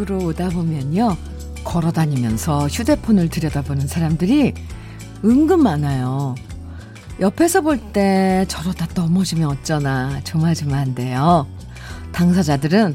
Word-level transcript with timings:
방송국으로 0.00 0.24
오다 0.26 0.50
보면요. 0.50 1.16
걸어 1.64 1.90
다니면서 1.90 2.66
휴대폰을 2.68 3.28
들여다보는 3.28 3.86
사람들이 3.86 4.54
은근 5.24 5.60
많아요. 5.62 6.34
옆에서 7.20 7.60
볼 7.60 7.78
때 7.92 8.44
저러다 8.48 8.88
넘어지면 8.94 9.48
어쩌나 9.50 10.20
조마조마한데요. 10.24 11.46
당사자들은 12.12 12.94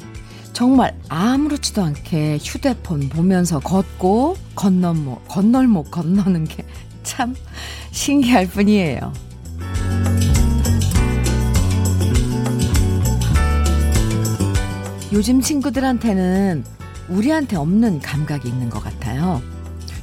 정말 0.54 0.98
아무렇지도 1.10 1.84
않게 1.84 2.40
휴대폰 2.41 3.10
보면서 3.10 3.60
걷고 3.60 4.38
건너목, 4.55 5.27
건널목 5.27 5.91
건너는 5.91 6.46
게 6.46 6.66
참 7.04 7.35
신기할 7.91 8.48
뿐이에요. 8.48 9.13
요즘 15.13 15.40
친구들한테는 15.40 16.63
우리한테 17.09 17.55
없는 17.55 18.00
감각이 18.00 18.48
있는 18.48 18.70
것 18.70 18.84
같아요. 18.84 19.41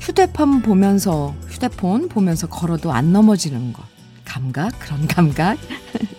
휴대폰 0.01 0.63
보면서, 0.63 1.35
휴대폰 1.49 2.09
보면서 2.09 2.49
걸어도 2.49 2.93
안 2.93 3.13
넘어지는 3.13 3.73
것. 3.73 3.83
감각? 4.25 4.79
그런 4.79 5.07
감각? 5.07 5.59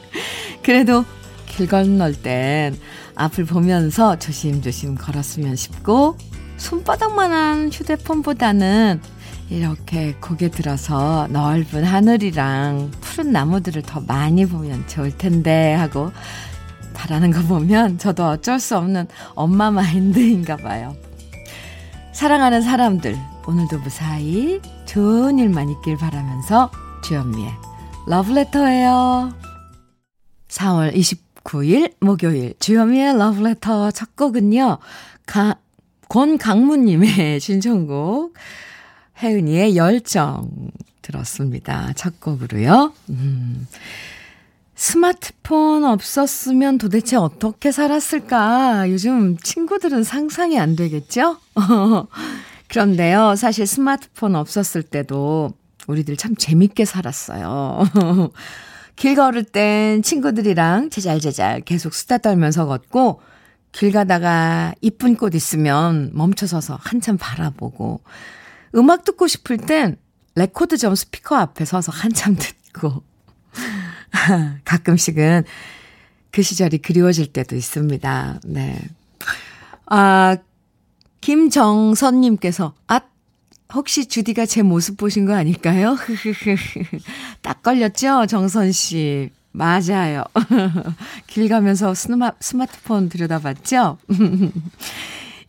그래도 0.63 1.03
길 1.47 1.67
건널 1.67 2.13
땐 2.13 2.77
앞을 3.15 3.45
보면서 3.45 4.17
조심조심 4.17 4.95
걸었으면 4.95 5.55
싶고, 5.55 6.17
손바닥만한 6.57 7.71
휴대폰보다는 7.71 9.01
이렇게 9.49 10.15
고개 10.21 10.49
들어서 10.49 11.27
넓은 11.29 11.83
하늘이랑 11.83 12.91
푸른 13.01 13.31
나무들을 13.31 13.81
더 13.83 13.99
많이 14.01 14.45
보면 14.45 14.87
좋을 14.87 15.17
텐데 15.17 15.73
하고 15.73 16.11
바라는 17.03 17.31
거 17.31 17.41
보면 17.41 17.97
저도 17.97 18.25
어쩔 18.25 18.61
수 18.61 18.77
없는 18.77 19.07
엄마 19.35 19.71
마인드인가 19.71 20.55
봐요. 20.55 20.95
사랑하는 22.13 22.61
사람들, 22.61 23.17
오늘도 23.45 23.79
무사히 23.79 24.61
좋은 24.85 25.37
일만 25.37 25.69
있길 25.69 25.97
바라면서 25.97 26.71
주현미의 27.03 27.51
러브레터예요. 28.07 29.33
4월 30.47 30.95
29일 30.95 31.93
목요일 31.99 32.53
주현미의 32.59 33.17
러브레터 33.17 33.91
첫 33.91 34.15
곡은요. 34.15 34.77
가, 35.25 35.55
권강무님의 36.07 37.39
신청곡 37.41 38.33
혜은이의 39.21 39.75
열정 39.75 40.49
들었습니다. 41.01 41.91
첫 41.97 42.21
곡으로요. 42.21 42.93
음. 43.09 43.67
스마트폰 44.83 45.85
없었으면 45.85 46.77
도대체 46.77 47.15
어떻게 47.15 47.71
살았을까? 47.71 48.89
요즘 48.89 49.37
친구들은 49.37 50.03
상상이 50.03 50.59
안 50.59 50.75
되겠죠? 50.75 51.37
그런데요, 52.67 53.35
사실 53.35 53.65
스마트폰 53.65 54.35
없었을 54.35 54.83
때도 54.83 55.53
우리들 55.87 56.17
참 56.17 56.35
재밌게 56.35 56.83
살았어요. 56.83 57.85
길 58.97 59.15
걸을 59.15 59.45
땐 59.45 60.01
친구들이랑 60.03 60.89
제잘제잘 60.89 61.61
계속 61.61 61.93
수다 61.93 62.17
떨면서 62.17 62.65
걷고, 62.65 63.21
길 63.71 63.93
가다가 63.93 64.73
이쁜 64.81 65.15
꽃 65.15 65.33
있으면 65.33 66.11
멈춰서서 66.13 66.77
한참 66.81 67.15
바라보고, 67.17 68.01
음악 68.75 69.05
듣고 69.05 69.27
싶을 69.27 69.59
땐 69.59 69.95
레코드점 70.35 70.93
스피커 70.93 71.37
앞에 71.37 71.63
서서 71.63 71.93
한참 71.93 72.35
듣고, 72.35 73.01
가끔씩은 74.65 75.43
그 76.31 76.41
시절이 76.41 76.79
그리워질 76.79 77.27
때도 77.27 77.55
있습니다. 77.55 78.39
네. 78.45 78.79
아, 79.87 80.37
김정선님께서, 81.21 82.73
아, 82.87 83.01
혹시 83.73 84.05
주디가 84.05 84.45
제 84.45 84.61
모습 84.61 84.97
보신 84.97 85.25
거 85.25 85.33
아닐까요? 85.33 85.97
딱 87.41 87.63
걸렸죠? 87.63 88.25
정선 88.27 88.71
씨. 88.71 89.29
맞아요. 89.51 90.23
길 91.27 91.47
가면서 91.47 91.93
스마, 91.93 92.31
스마트폰 92.39 93.09
들여다봤죠? 93.09 93.97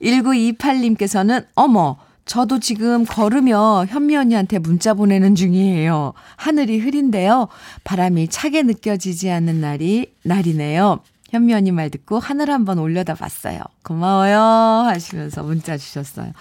1928님께서는, 0.03 1.47
어머, 1.55 1.97
저도 2.27 2.59
지금 2.59 3.05
걸으며 3.05 3.85
현미 3.89 4.17
언니한테 4.17 4.59
문자 4.59 4.95
보내는 4.95 5.35
중이에요. 5.35 6.15
하늘이 6.37 6.79
흐린데요. 6.79 7.49
바람이 7.85 8.29
차게 8.29 8.63
느껴지지 8.63 9.31
않는 9.31 9.61
날이, 9.61 10.13
날이네요. 10.23 11.01
현미 11.31 11.53
언니 11.53 11.73
말 11.73 11.91
듣고 11.91 12.19
하늘 12.19 12.51
한번 12.51 12.79
올려다 12.79 13.15
봤어요. 13.15 13.59
고마워요. 13.83 14.39
하시면서 14.39 15.43
문자 15.43 15.77
주셨어요. 15.77 16.33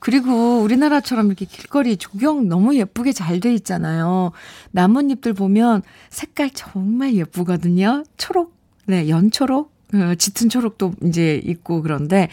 그리고 0.00 0.60
우리나라처럼 0.60 1.26
이렇게 1.26 1.44
길거리 1.44 1.96
조경 1.96 2.48
너무 2.48 2.76
예쁘게 2.76 3.12
잘 3.12 3.40
돼 3.40 3.52
있잖아요. 3.54 4.32
나뭇잎들 4.70 5.34
보면 5.34 5.82
색깔 6.08 6.50
정말 6.54 7.14
예쁘거든요. 7.14 8.04
초록, 8.16 8.54
네, 8.86 9.08
연초록, 9.08 9.72
어, 9.94 10.14
짙은 10.16 10.48
초록도 10.48 10.94
이제 11.04 11.40
있고 11.44 11.82
그런데 11.82 12.28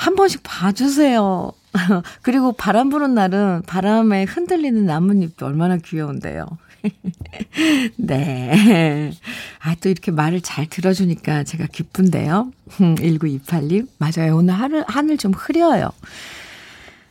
한 0.00 0.14
번씩 0.14 0.40
봐주세요. 0.42 1.52
그리고 2.22 2.52
바람 2.52 2.88
부는 2.88 3.14
날은 3.14 3.64
바람에 3.66 4.24
흔들리는 4.24 4.86
나뭇잎도 4.86 5.44
얼마나 5.44 5.76
귀여운데요. 5.76 6.46
네. 7.98 9.12
아, 9.58 9.74
또 9.82 9.90
이렇게 9.90 10.10
말을 10.10 10.40
잘 10.40 10.64
들어주니까 10.64 11.44
제가 11.44 11.66
기쁜데요. 11.66 12.50
1928님. 12.78 13.88
맞아요. 13.98 14.38
오늘 14.38 14.54
하늘, 14.54 14.84
하늘 14.88 15.18
좀 15.18 15.34
흐려요. 15.34 15.90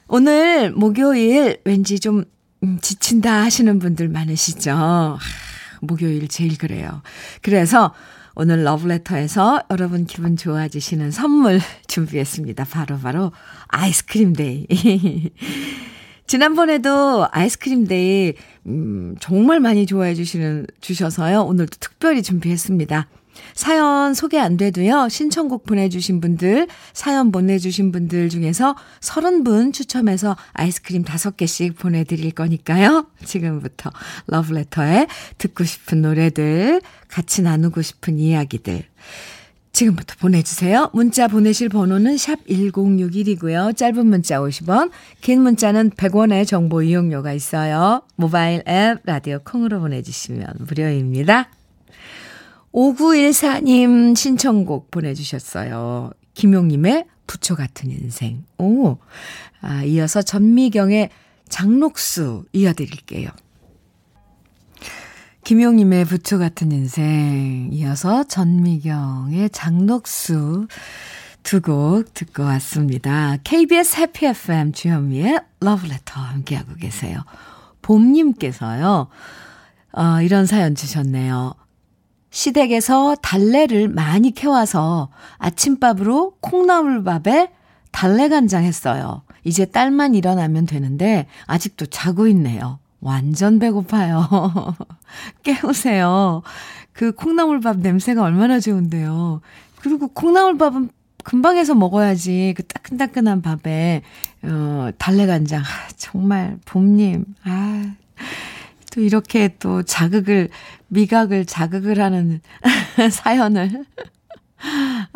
오늘 0.08 0.72
목요일 0.72 1.62
왠지 1.66 2.00
좀 2.00 2.24
음, 2.64 2.80
지친다 2.82 3.44
하시는 3.44 3.78
분들 3.78 4.10
많으시죠? 4.10 5.20
목요일 5.82 6.28
제일 6.28 6.58
그래요. 6.58 7.04
그래서 7.44 7.94
오늘 8.36 8.64
러브레터에서 8.64 9.64
여러분 9.72 10.06
기분 10.06 10.38
좋아지시는 10.38 11.12
선물 11.12 11.60
준비했습니다. 11.88 12.66
바로바로 12.66 13.00
바로 13.02 13.32
아이스크림 13.68 14.34
데이. 14.34 14.68
지난번에도 16.28 17.28
아이스크림 17.32 17.88
데이, 17.88 18.34
음, 18.68 19.16
정말 19.20 19.60
많이 19.60 19.88
좋아해 19.88 20.14
주시는, 20.14 20.68
주셔서요. 20.80 21.42
오늘도 21.42 21.78
특별히 21.80 22.22
준비했습니다. 22.22 23.08
사연 23.54 24.14
소개 24.14 24.38
안 24.40 24.58
돼도요, 24.58 25.10
신청곡 25.10 25.66
보내주신 25.66 26.22
분들, 26.22 26.68
사연 26.94 27.32
보내주신 27.32 27.92
분들 27.92 28.30
중에서 28.30 28.76
30분 29.02 29.74
추첨해서 29.74 30.36
아이스크림 30.54 31.04
5개씩 31.04 31.78
보내드릴 31.78 32.32
거니까요. 32.32 33.08
지금부터 33.26 33.92
러브레터에 34.28 35.08
듣고 35.38 35.64
싶은 35.64 36.02
노래들, 36.02 36.82
같이 37.08 37.42
나누고 37.42 37.82
싶은 37.82 38.20
이야기들, 38.20 38.84
지금부터 39.72 40.16
보내주세요. 40.20 40.90
문자 40.94 41.28
보내실 41.28 41.70
번호는 41.70 42.18
샵 42.18 42.46
1061이고요. 42.48 43.78
짧은 43.78 44.06
문자 44.08 44.40
50원, 44.40 44.92
긴 45.22 45.42
문자는 45.42 45.92
100원의 45.92 46.46
정보 46.48 46.82
이용료가 46.82 47.34
있어요. 47.34 48.02
모바일 48.16 48.64
앱, 48.68 49.00
라디오 49.06 49.40
콩으로 49.44 49.80
보내주시면 49.80 50.48
무료입니다. 50.68 51.50
5914님 52.74 54.16
신청곡 54.16 54.92
보내주셨어요. 54.92 56.12
김용님의 56.34 57.06
부처 57.28 57.56
같은 57.56 57.92
인생. 57.92 58.46
오. 58.58 58.98
아, 59.62 59.84
이어서 59.84 60.22
전미경의 60.22 61.10
장록수 61.50 62.46
이어드릴게요. 62.54 63.30
김용님의 65.44 66.06
부처 66.06 66.38
같은 66.38 66.72
인생. 66.72 67.70
이어서 67.72 68.24
전미경의 68.24 69.50
장록수 69.52 70.68
두 71.44 71.62
곡 71.62 72.14
듣고 72.14 72.44
왔습니다. 72.44 73.38
KBS 73.44 73.98
해피 74.02 74.28
FM 74.28 74.72
주현미의 74.74 75.40
러브레터 75.62 76.20
함께하고 76.22 76.76
계세요. 76.76 77.24
봄님께서요, 77.82 79.08
어, 79.94 80.22
이런 80.22 80.46
사연 80.46 80.76
주셨네요. 80.76 81.54
시댁에서 82.30 83.16
달래를 83.22 83.88
많이 83.90 84.32
캐와서 84.32 85.10
아침밥으로 85.38 86.36
콩나물밥에 86.42 87.52
달래간장 87.92 88.64
했어요. 88.64 89.24
이제 89.44 89.66
딸만 89.66 90.16
일어나면 90.16 90.66
되는데 90.66 91.28
아직도 91.48 91.88
자고 91.88 92.28
있네요. 92.28 92.80
완전 93.02 93.60
배고파요. 93.60 94.28
깨우세요. 95.44 96.44
그 96.94 97.14
콩나물밥 97.14 97.80
냄새가 97.80 98.22
얼마나 98.24 98.60
좋은데요. 98.60 99.42
그리고 99.78 100.10
콩나물밥은 100.10 100.90
금방 101.24 101.58
해서 101.58 101.76
먹어야지. 101.76 102.54
그 102.58 102.64
따끈따끈한 102.64 103.42
밥에, 103.42 104.02
어, 104.44 104.90
달래간장. 104.98 105.62
아, 105.62 105.90
정말, 105.96 106.58
봄님. 106.66 107.26
아, 107.44 107.94
또 108.92 109.02
이렇게 109.02 109.56
또 109.60 109.84
자극을, 109.84 110.50
미각을 110.88 111.46
자극을 111.46 112.00
하는 112.02 112.42
사연을 113.12 113.86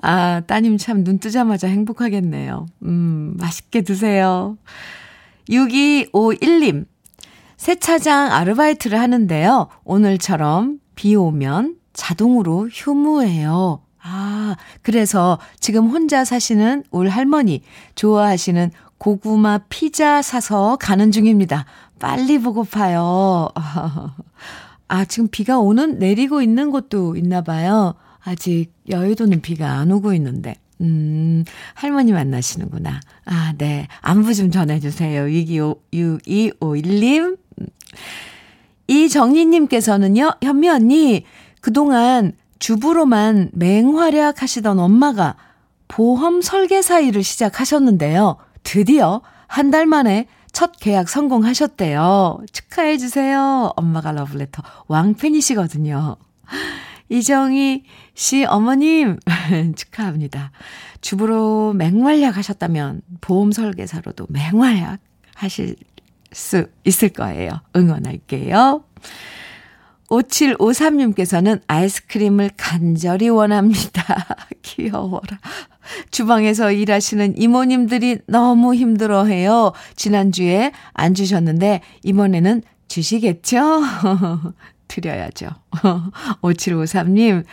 아, 0.02 0.42
따님 0.48 0.78
참 0.78 1.04
눈 1.04 1.20
뜨자마자 1.20 1.68
행복하겠네요. 1.68 2.66
음, 2.84 3.36
맛있게 3.38 3.82
드세요. 3.82 4.58
6251님. 5.50 6.86
세차장 7.58 8.32
아르바이트를 8.32 9.00
하는데요. 9.00 9.68
오늘처럼 9.84 10.80
비 10.96 11.16
오면 11.16 11.76
자동으로 11.94 12.70
휴무해요. 12.72 13.82
아, 14.02 14.56
그래서 14.82 15.40
지금 15.60 15.88
혼자 15.88 16.26
사시는 16.26 16.84
올 16.92 17.08
할머니 17.08 17.62
좋아하시는 17.96 18.72
고구마 18.98 19.60
피자 19.70 20.22
사서 20.22 20.78
가는 20.78 21.12
중입니다. 21.12 21.66
빨리 22.00 22.40
보고파요. 22.40 23.50
아, 24.88 25.06
지금 25.06 25.28
비가 25.30 25.60
오는, 25.60 26.00
내리고 26.00 26.42
있는 26.42 26.72
곳도 26.72 27.16
있나 27.16 27.42
봐요. 27.42 27.96
아직 28.24 28.68
여의도는 28.90 29.42
비가 29.42 29.74
안 29.74 29.92
오고 29.92 30.14
있는데. 30.14 30.56
음, 30.82 31.46
할머니 31.76 32.12
만나시는구나. 32.12 33.00
아, 33.26 33.54
네. 33.58 33.88
안부 34.02 34.34
좀 34.34 34.52
전해주세요. 34.52 35.26
6251님. 35.26 37.38
이정희님께서는요, 38.88 40.34
현미 40.42 40.70
언니, 40.70 41.24
그동안 41.62 42.34
주부로만 42.60 43.52
맹활약 43.54 44.42
하시던 44.42 44.80
엄마가 44.80 45.36
보험 45.88 46.42
설계사 46.42 47.00
일을 47.00 47.24
시작하셨는데요. 47.24 48.38
드디어 48.64 49.22
한 49.48 49.72
달 49.72 49.86
만에 49.86 50.28
첫 50.54 50.72
계약 50.80 51.10
성공하셨대요. 51.10 52.40
축하해주세요. 52.52 53.74
엄마가 53.76 54.12
러브레터 54.12 54.62
왕팬이시거든요. 54.88 56.16
이정희 57.10 57.84
씨 58.14 58.46
어머님 58.46 59.20
축하합니다. 59.76 60.52
주부로 61.02 61.74
맹활약 61.74 62.38
하셨다면 62.38 63.02
보험 63.20 63.52
설계사로도 63.52 64.28
맹활약 64.30 65.00
하실 65.36 65.76
수 66.32 66.68
있을 66.86 67.10
거예요. 67.10 67.62
응원할게요. 67.76 68.84
5753님께서는 70.10 71.62
아이스크림을 71.68 72.52
간절히 72.58 73.30
원합니다. 73.30 74.04
귀여워라. 74.62 75.40
주방에서 76.12 76.72
일하시는 76.72 77.38
이모님들이 77.38 78.20
너무 78.28 78.76
힘들어 78.76 79.26
해요. 79.26 79.74
지난주에 79.96 80.72
안 80.94 81.14
주셨는데, 81.14 81.82
이번에는 82.04 82.62
주시겠죠? 82.88 83.82
드려야죠. 84.88 85.50
5753님, 86.42 87.44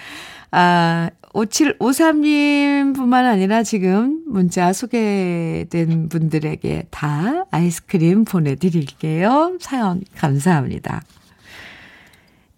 아, 0.52 1.10
5753님 1.32 2.94
뿐만 2.94 3.24
아니라 3.24 3.62
지금 3.62 4.22
문자 4.26 4.72
소개된 4.72 6.08
분들에게 6.08 6.86
다 6.90 7.44
아이스크림 7.50 8.24
보내드릴게요. 8.24 9.56
사연 9.60 10.02
감사합니다. 10.16 11.02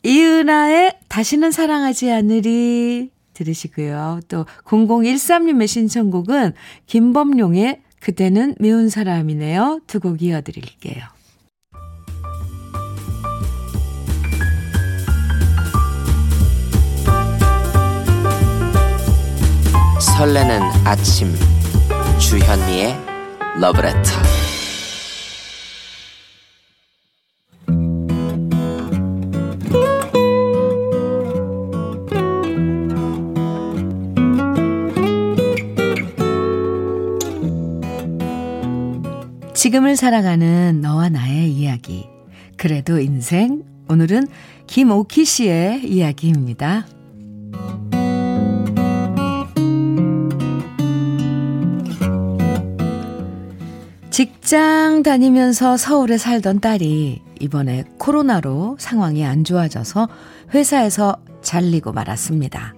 이은아의 0.05 0.99
다시는 1.09 1.51
사랑하지 1.53 2.11
않으리 2.11 3.11
들으시고요. 3.35 4.21
또 4.29 4.47
0013님의 4.65 5.67
신청곡은 5.67 6.53
김범용의 6.87 7.83
그대는 8.01 8.55
미운 8.59 8.89
사람이네요. 8.89 9.81
두 9.87 10.01
곡 10.01 10.23
이어드릴게요. 10.23 11.05
설레는 20.19 20.61
아침 20.85 21.33
주현미의 22.19 22.97
러브레터 23.61 24.42
지금을 39.63 39.95
살아가는 39.95 40.81
너와 40.81 41.09
나의 41.09 41.53
이야기. 41.53 42.09
그래도 42.57 42.99
인생. 42.99 43.63
오늘은 43.89 44.27
김오키 44.67 45.25
씨의 45.25 45.85
이야기입니다. 45.85 46.85
직장 54.11 55.05
다니면서 55.05 55.77
서울에 55.77 56.19
살던 56.19 56.59
딸이 56.59 57.23
이번에 57.39 57.85
코로나로 57.99 58.79
상황이 58.81 59.25
안 59.25 59.45
좋아져서 59.45 60.09
회사에서 60.55 61.19
잘리고 61.41 61.93
말았습니다. 61.93 62.75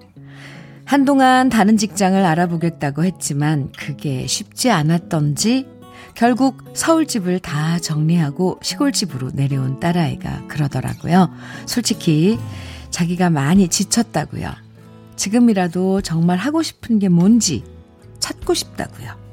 한동안 0.84 1.48
다른 1.48 1.78
직장을 1.78 2.22
알아보겠다고 2.22 3.04
했지만 3.04 3.72
그게 3.72 4.26
쉽지 4.26 4.70
않았던지 4.70 5.72
결국 6.14 6.62
서울집을 6.75 7.40
다 7.40 7.78
정리하고 7.78 8.58
시골집으로 8.62 9.32
내려온 9.34 9.81
딸아이가 9.81 10.46
그러더라고요. 10.46 11.31
솔직히 11.66 12.38
자기가 12.90 13.31
많이 13.31 13.69
지쳤다고요. 13.69 14.50
지금이라도 15.16 16.00
정말 16.00 16.38
하고 16.38 16.62
싶은 16.62 16.99
게 16.99 17.08
뭔지 17.08 17.64
찾고 18.20 18.55
싶다고요. 18.55 19.25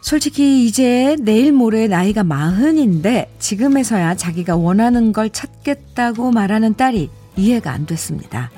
솔직히 0.00 0.66
이제 0.66 1.16
내일 1.20 1.52
모레 1.52 1.88
나이가 1.88 2.22
마흔인데 2.22 3.34
지금에서야 3.38 4.14
자기가 4.14 4.56
원하는 4.56 5.12
걸 5.12 5.30
찾겠다고 5.30 6.30
말하는 6.30 6.74
딸이 6.74 7.10
이해가 7.36 7.72
안 7.72 7.86
됐습니다. 7.86 8.50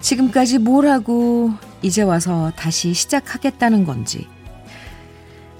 지금까지 0.00 0.58
뭘 0.58 0.88
하고 0.88 1.52
이제 1.80 2.02
와서 2.02 2.52
다시 2.56 2.92
시작하겠다는 2.92 3.84
건지. 3.84 4.26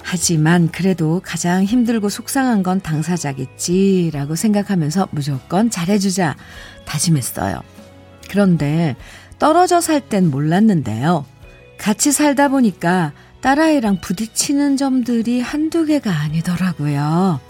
하지만 0.08 0.70
그래도 0.70 1.20
가장 1.24 1.64
힘들고 1.64 2.08
속상한 2.10 2.62
건 2.62 2.80
당사자겠지라고 2.80 4.36
생각하면서 4.36 5.08
무조건 5.10 5.68
잘해주자 5.68 6.36
다짐했어요. 6.84 7.60
그런데 8.30 8.94
떨어져 9.40 9.80
살 9.80 10.00
땐 10.00 10.30
몰랐는데요. 10.30 11.26
같이 11.76 12.12
살다 12.12 12.46
보니까 12.48 13.14
딸아이랑 13.40 14.00
부딪히는 14.00 14.76
점들이 14.76 15.40
한두 15.40 15.84
개가 15.84 16.12
아니더라고요. 16.12 17.40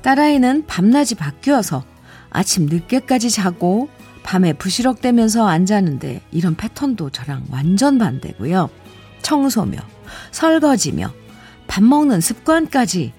딸아이는 0.00 0.64
밤낮이 0.66 1.16
바뀌어서 1.16 1.84
아침 2.30 2.64
늦게까지 2.64 3.28
자고 3.30 3.90
밤에 4.22 4.54
부시럭대면서 4.54 5.46
안 5.46 5.66
자는데 5.66 6.22
이런 6.30 6.54
패턴도 6.56 7.10
저랑 7.10 7.44
완전 7.50 7.98
반대고요. 7.98 8.70
청소며 9.20 9.80
설거지며 10.30 11.12
밥 11.68 11.84
먹는 11.84 12.20
습관까지 12.20 13.12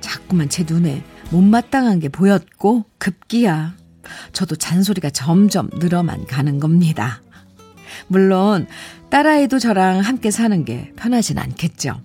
자꾸만 0.00 0.48
제 0.48 0.64
눈에 0.68 1.04
못마땅한 1.30 2.00
게 2.00 2.08
보였고 2.08 2.84
급기야 2.98 3.76
저도 4.32 4.56
잔소리가 4.56 5.10
점점 5.10 5.70
늘어만 5.74 6.26
가는 6.26 6.58
겁니다. 6.58 7.22
물론 8.08 8.66
딸아이도 9.10 9.60
저랑 9.60 10.00
함께 10.00 10.32
사는 10.32 10.64
게 10.64 10.92
편하진 10.96 11.38
않겠죠. 11.38 12.00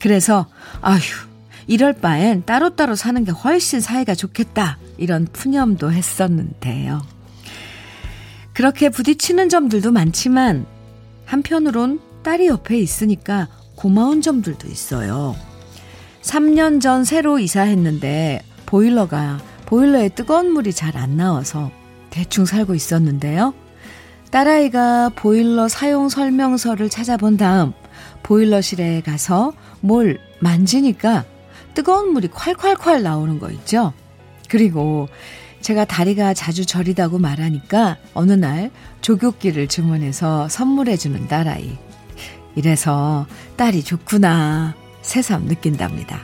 그래서 0.00 0.46
아휴 0.80 1.00
이럴 1.66 1.92
바엔 1.92 2.44
따로따로 2.44 2.94
사는 2.94 3.24
게 3.24 3.30
훨씬 3.32 3.80
사이가 3.80 4.14
좋겠다 4.14 4.78
이런 4.98 5.26
푸념도 5.26 5.92
했었는데요. 5.92 7.02
그렇게 8.52 8.90
부딪히는 8.90 9.48
점들도 9.48 9.92
많지만 9.92 10.66
한편으론 11.24 12.00
딸이 12.22 12.46
옆에 12.48 12.78
있으니까 12.78 13.48
고마운 13.82 14.22
점들도 14.22 14.68
있어요. 14.68 15.34
3년 16.22 16.80
전 16.80 17.04
새로 17.04 17.40
이사했는데 17.40 18.40
보일러가 18.64 19.40
보일러에 19.66 20.08
뜨거운 20.08 20.52
물이 20.52 20.72
잘 20.72 20.96
안 20.96 21.16
나와서 21.16 21.72
대충 22.08 22.44
살고 22.44 22.76
있었는데요. 22.76 23.54
딸아이가 24.30 25.10
보일러 25.16 25.66
사용 25.66 26.08
설명서를 26.08 26.90
찾아본 26.90 27.38
다음 27.38 27.72
보일러실에 28.22 29.00
가서 29.00 29.52
뭘 29.80 30.20
만지니까 30.38 31.24
뜨거운 31.74 32.12
물이 32.12 32.28
콸콸콸 32.28 33.02
나오는 33.02 33.40
거 33.40 33.50
있죠? 33.50 33.92
그리고 34.48 35.08
제가 35.60 35.86
다리가 35.86 36.34
자주 36.34 36.64
저리다고 36.64 37.18
말하니까 37.18 37.96
어느 38.14 38.30
날 38.30 38.70
조교기를 39.00 39.66
주문해서 39.66 40.48
선물해주는 40.48 41.26
딸아이. 41.26 41.78
이래서 42.54 43.26
딸이 43.56 43.82
좋구나 43.82 44.74
새삼 45.02 45.46
느낀답니다. 45.46 46.20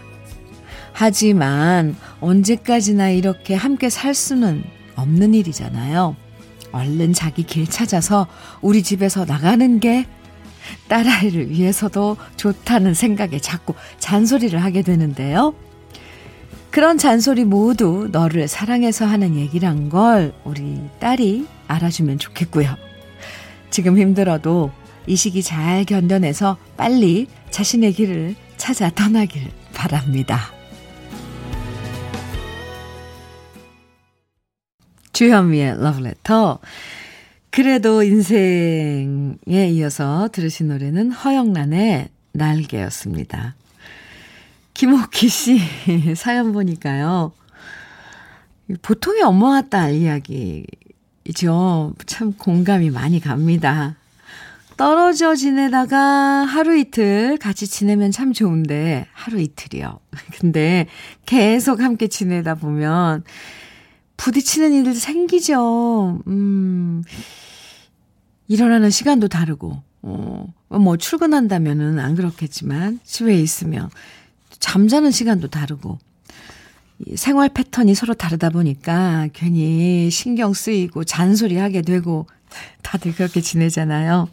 하지만 0.93 1.97
언제까지나 2.21 3.11
이렇게 3.11 3.55
함께 3.55 3.89
살 3.89 4.15
수는 4.15 4.65
없는 4.97 5.35
일이잖아요. 5.35 6.17
얼른 6.73 7.13
자기 7.13 7.45
길 7.45 7.67
찾아서 7.67 8.27
우리 8.61 8.83
집에서 8.83 9.25
나가는 9.25 9.81
게 9.81 10.07
딸아이를 10.89 11.51
위해서도 11.51 12.17
좋다는 12.37 12.95
생각에 12.95 13.39
자꾸 13.39 13.75
잔소리를 13.99 14.63
하게 14.63 14.83
되는데요. 14.83 15.55
그런 16.71 16.99
잔소리 16.99 17.45
모두 17.45 18.09
너를 18.13 18.47
사랑해서 18.47 19.07
하는 19.07 19.37
얘기란 19.37 19.89
걸 19.89 20.35
우리 20.45 20.81
딸이 21.01 21.47
알아주면 21.67 22.19
좋겠고요. 22.19 22.77
지금 23.71 23.99
힘들어도 23.99 24.71
이 25.09 25.17
시기 25.17 25.43
잘 25.43 25.87
견뎌내서 25.87 26.59
빨리 26.77 27.29
자신의 27.51 27.95
길을 27.95 28.37
찾아 28.59 28.91
떠나길 28.91 29.51
바랍니다. 29.73 30.53
주현미의 35.15 35.83
러브레터. 35.83 36.59
그래도 37.51 38.03
인생에 38.03 39.39
이어서 39.49 40.29
들으신 40.31 40.69
노래는 40.69 41.11
허영란의 41.11 42.11
날개였습니다. 42.33 43.55
김옥희 44.75 45.29
씨 45.29 45.59
사연 46.17 46.53
보니까요. 46.53 47.33
보통의 48.83 49.23
엄마와 49.23 49.63
딸 49.63 49.95
이야기죠. 49.95 51.95
참 52.05 52.35
공감이 52.35 52.91
많이 52.91 53.21
갑니다. 53.21 53.97
떨어져 54.79 55.35
지내다가 55.35 55.99
하루 56.45 56.79
이틀 56.79 57.37
같이 57.37 57.67
지내면 57.67 58.13
참 58.13 58.33
좋은데, 58.33 59.09
하루 59.13 59.41
이틀이요. 59.41 59.99
근데 60.39 60.87
계속 61.27 61.81
함께 61.81 62.07
지내다 62.07 62.55
보면 62.55 63.25
부딪히는 64.17 64.73
일들 64.73 64.95
생기죠. 64.95 66.21
음, 66.29 67.03
일어나는 68.47 68.91
시간도 68.91 69.27
다르고, 69.27 69.83
어, 70.03 70.47
뭐 70.69 70.97
출근한다면은 70.97 71.99
안 71.99 72.15
그렇겠지만, 72.15 73.01
집에 73.03 73.35
있으면 73.35 73.91
잠자는 74.61 75.11
시간도 75.11 75.49
다르고, 75.49 75.99
생활 77.17 77.49
패턴이 77.49 77.97
서로 77.97 78.15
다르다 78.15 78.51
보니까 78.51 79.29
괜히 79.33 80.09
신경 80.11 80.53
쓰이고 80.53 81.03
잔소리 81.03 81.57
하게 81.57 81.83
되고 81.83 82.27
다들 82.83 83.15
그렇게 83.15 83.41
지내잖아요. 83.41 84.29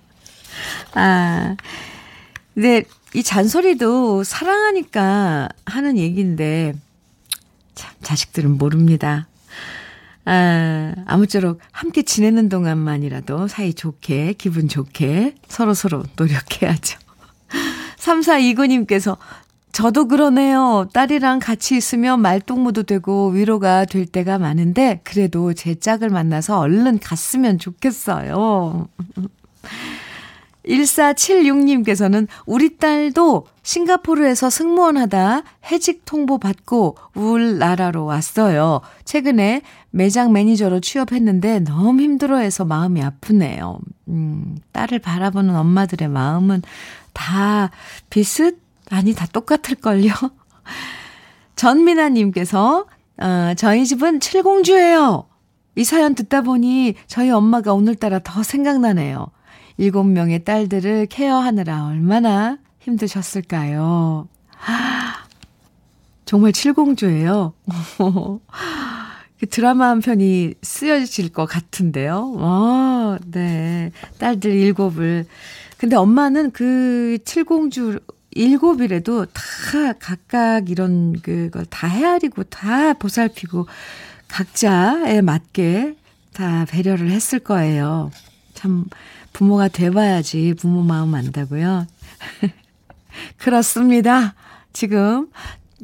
아, 0.93 1.55
근데 2.53 2.83
이 3.13 3.23
잔소리도 3.23 4.23
사랑하니까 4.23 5.49
하는 5.65 5.97
얘기인데 5.97 6.73
참 7.75 7.93
자식들은 8.01 8.57
모릅니다. 8.57 9.27
아, 10.25 10.93
아무쪼록 11.05 11.59
함께 11.71 12.01
지내는 12.01 12.49
동안만이라도 12.49 13.47
사이 13.47 13.73
좋게, 13.73 14.33
기분 14.33 14.67
좋게 14.67 15.35
서로서로 15.47 16.03
노력해야죠. 16.15 16.99
3429님께서 17.97 19.17
저도 19.71 20.07
그러네요. 20.07 20.87
딸이랑 20.93 21.39
같이 21.39 21.75
있으면 21.75 22.21
말동무도 22.21 22.83
되고 22.83 23.27
위로가 23.29 23.83
될 23.85 24.05
때가 24.05 24.39
많은데 24.39 25.01
그래도 25.03 25.53
제 25.53 25.75
짝을 25.75 26.09
만나서 26.09 26.57
얼른 26.59 26.99
갔으면 26.99 27.59
좋겠어요. 27.59 28.87
1476님께서는 30.67 32.27
우리 32.45 32.77
딸도 32.77 33.47
싱가포르에서 33.63 34.49
승무원 34.49 34.97
하다 34.97 35.43
해직 35.71 36.03
통보 36.05 36.37
받고 36.37 36.97
우울나라로 37.15 38.05
왔어요. 38.05 38.81
최근에 39.05 39.61
매장 39.91 40.33
매니저로 40.33 40.81
취업했는데 40.81 41.59
너무 41.59 42.01
힘들어해서 42.01 42.65
마음이 42.65 43.01
아프네요. 43.01 43.79
음, 44.09 44.57
딸을 44.71 44.99
바라보는 44.99 45.55
엄마들의 45.55 46.07
마음은 46.07 46.61
다 47.13 47.71
비슷 48.09 48.65
아니, 48.91 49.13
다 49.13 49.25
똑같을걸요? 49.31 50.11
전미나님께서, 51.55 52.85
어, 53.17 53.53
저희 53.57 53.85
집은 53.85 54.19
칠공주예요. 54.19 55.25
이 55.77 55.83
사연 55.83 56.15
듣다 56.15 56.41
보니 56.41 56.95
저희 57.07 57.31
엄마가 57.31 57.73
오늘따라 57.73 58.19
더 58.19 58.43
생각나네요. 58.43 59.27
일곱 59.77 60.05
명의 60.05 60.43
딸들을 60.43 61.07
케어하느라 61.07 61.87
얼마나 61.87 62.57
힘드셨을까요? 62.79 64.27
정말 66.25 66.51
칠공주예요. 66.53 67.53
그 69.39 69.47
드라마 69.47 69.89
한 69.89 69.99
편이 69.99 70.55
쓰여질 70.61 71.29
것 71.29 71.45
같은데요. 71.45 72.35
어, 72.37 73.17
네. 73.25 73.91
딸들 74.17 74.51
일곱을. 74.51 75.25
근데 75.77 75.95
엄마는 75.95 76.51
그 76.51 77.17
칠공주 77.25 77.99
일곱이라도 78.31 79.25
다 79.25 79.93
각각 79.99 80.69
이런 80.69 81.19
그걸 81.21 81.65
다 81.65 81.87
헤아리고 81.87 82.43
다 82.43 82.93
보살피고 82.93 83.67
각자에 84.27 85.21
맞게 85.21 85.95
다 86.33 86.65
배려를 86.65 87.11
했을 87.11 87.39
거예요. 87.39 88.11
참 88.53 88.85
부모가 89.35 89.67
돼봐야지 89.67 90.53
부모 90.57 90.81
마음 90.81 91.13
안다고요. 91.13 91.87
그렇습니다. 93.37 94.33
지금 94.71 95.27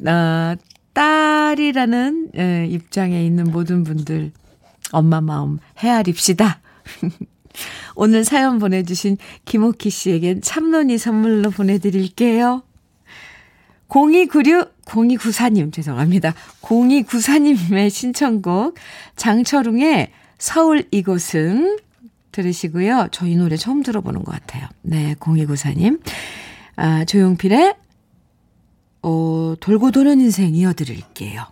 어, 0.06 0.54
딸이라는 0.94 2.30
에, 2.34 2.66
입장에 2.70 3.22
있는 3.22 3.50
모든 3.50 3.84
분들 3.84 4.32
엄마 4.90 5.20
마음 5.20 5.58
헤아립시다. 5.78 6.60
오늘 7.94 8.24
사연 8.24 8.58
보내주신 8.58 9.18
김옥희 9.44 9.90
씨에겐 9.90 10.40
참론이 10.40 10.96
선물로 10.96 11.50
보내드릴게요. 11.50 12.62
0296, 13.90 14.86
0294님, 14.86 15.70
죄송합니다. 15.74 16.32
0294님의 16.62 17.90
신청곡, 17.90 18.76
장철웅의 19.16 20.10
서울 20.38 20.84
이곳은 20.90 21.76
들으시고요. 22.32 23.08
저희 23.12 23.36
노래 23.36 23.56
처음 23.56 23.82
들어보는 23.82 24.24
것 24.24 24.32
같아요. 24.32 24.68
네, 24.82 25.14
0294님. 25.14 26.00
아, 26.76 27.04
조용필의, 27.04 27.74
어, 29.02 29.54
돌고 29.60 29.90
도는 29.90 30.20
인생 30.20 30.54
이어드릴게요. 30.54 31.44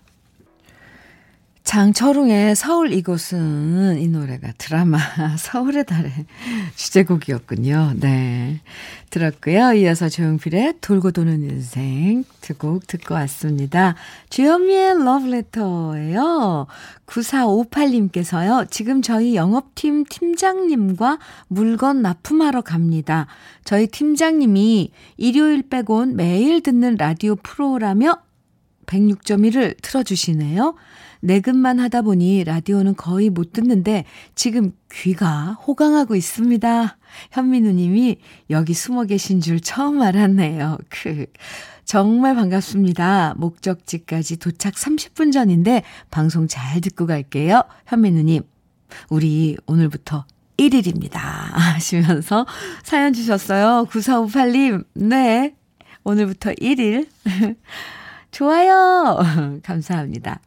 장철웅의 1.71 2.57
서울 2.57 2.93
이곳은 2.93 4.01
이 4.01 4.09
노래가 4.09 4.51
드라마 4.59 4.99
서울의 5.39 5.85
달의 5.87 6.11
주제곡이었군요. 6.75 7.93
네. 8.01 8.61
들었고요. 9.11 9.75
이어서 9.75 10.09
조용필의 10.09 10.79
돌고 10.81 11.13
도는 11.13 11.45
인생 11.45 12.25
두 12.41 12.55
곡 12.55 12.89
듣고 12.89 13.15
왔습니다. 13.15 13.95
주현미의 14.31 15.05
러브레터예요. 15.05 16.67
9458님께서요. 17.07 18.69
지금 18.69 19.01
저희 19.01 19.37
영업팀 19.37 20.07
팀장님과 20.09 21.21
물건 21.47 22.03
납품하러 22.03 22.63
갑니다. 22.63 23.29
저희 23.63 23.87
팀장님이 23.87 24.91
일요일 25.17 25.63
빼곤 25.69 26.17
매일 26.17 26.63
듣는 26.63 26.97
라디오 26.99 27.37
프로라며 27.37 28.19
106.1을 28.91 29.77
틀어주시네요. 29.81 30.75
내근만 31.21 31.79
하다 31.79 32.03
보니 32.03 32.45
라디오는 32.45 32.97
거의 32.97 33.31
못 33.31 33.53
듣는데 33.53 34.05
지금 34.35 34.73
귀가 34.91 35.53
호강하고 35.67 36.17
있습니다. 36.17 36.97
현미 37.31 37.61
누님이 37.61 38.17
여기 38.51 38.75
숨어 38.75 39.05
계신 39.05 39.41
줄 39.41 39.61
처음 39.61 40.01
알았네요. 40.01 40.79
그, 40.89 41.27
정말 41.85 42.35
반갑습니다. 42.35 43.35
목적지까지 43.37 44.39
도착 44.39 44.75
30분 44.75 45.33
전인데 45.33 45.83
방송 46.11 46.49
잘 46.49 46.81
듣고 46.81 47.07
갈게요. 47.07 47.63
현미 47.87 48.13
누님, 48.13 48.43
우리 49.11 49.57
오늘부터 49.67 50.25
1일입니다. 50.57 51.19
하시면서 51.19 52.47
사연 52.83 53.13
주셨어요. 53.13 53.87
9458님, 53.91 54.85
네. 54.95 55.55
오늘부터 56.05 56.53
1일. 56.53 57.09
좋아요. 58.31 59.19
감사합니다. 59.63 60.41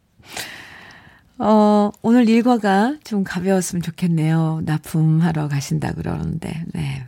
어, 1.40 1.92
오늘 2.02 2.30
일과가 2.30 2.98
좀 3.04 3.24
가벼웠으면 3.24 3.82
좋겠네요. 3.82 4.62
납품하러 4.66 5.48
가신다 5.48 5.94
그러는데, 5.94 6.64
네. 6.74 7.06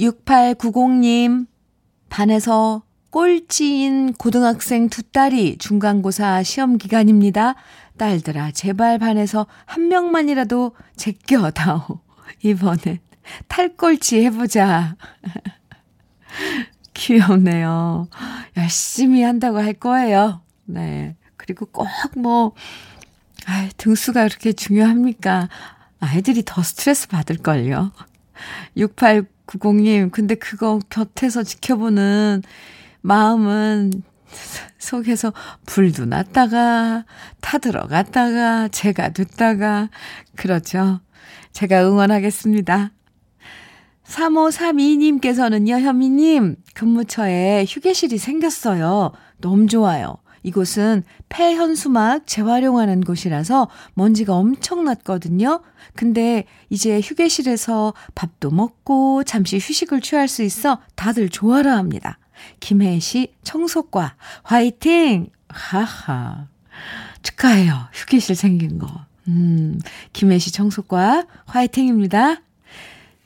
6890님, 0.00 1.46
반에서 2.08 2.82
꼴찌인 3.10 4.14
고등학생 4.14 4.88
두 4.88 5.02
딸이 5.02 5.58
중간고사 5.58 6.42
시험 6.44 6.78
기간입니다. 6.78 7.56
딸들아, 7.98 8.52
제발 8.52 8.98
반에서 8.98 9.46
한 9.66 9.88
명만이라도 9.88 10.74
제껴다오. 10.96 12.00
이번엔 12.42 12.98
탈꼴찌 13.48 14.24
해보자. 14.24 14.96
귀엽네요. 16.94 18.08
열심히 18.56 19.22
한다고 19.22 19.58
할 19.58 19.72
거예요. 19.74 20.42
네. 20.64 21.16
그리고 21.36 21.66
꼭 21.66 21.88
뭐, 22.16 22.54
아 23.46 23.68
등수가 23.76 24.28
그렇게 24.28 24.52
중요합니까? 24.52 25.48
아이들이 26.00 26.42
더 26.44 26.62
스트레스 26.62 27.08
받을걸요. 27.08 27.92
6890님, 28.76 30.10
근데 30.10 30.34
그거 30.34 30.80
곁에서 30.88 31.42
지켜보는 31.42 32.42
마음은 33.00 34.02
속에서 34.78 35.32
불도 35.66 36.06
났다가, 36.06 37.04
타들어갔다가, 37.40 38.68
제가 38.68 39.10
됐다가, 39.10 39.90
그렇죠. 40.36 41.00
제가 41.52 41.86
응원하겠습니다. 41.86 42.90
3532님께서는요, 44.04 45.80
현미님, 45.80 46.56
근무처에 46.74 47.64
휴게실이 47.68 48.18
생겼어요. 48.18 49.12
너무 49.38 49.66
좋아요. 49.66 50.16
이곳은 50.42 51.04
폐현수막 51.28 52.26
재활용하는 52.26 53.02
곳이라서 53.02 53.68
먼지가 53.94 54.34
엄청 54.34 54.84
났거든요. 54.84 55.62
근데 55.94 56.44
이제 56.68 57.00
휴게실에서 57.00 57.94
밥도 58.14 58.50
먹고 58.50 59.22
잠시 59.24 59.56
휴식을 59.58 60.00
취할 60.00 60.26
수 60.26 60.42
있어 60.42 60.80
다들 60.96 61.28
좋아라 61.28 61.76
합니다. 61.76 62.18
김혜희 62.60 63.00
씨 63.00 63.34
청소과 63.44 64.16
화이팅! 64.42 65.28
하하. 65.48 66.48
축하해요. 67.22 67.88
휴게실 67.92 68.34
생긴 68.34 68.78
거. 68.78 68.88
음, 69.28 69.78
김혜희 70.12 70.40
씨 70.40 70.52
청소과 70.52 71.26
화이팅입니다. 71.46 72.42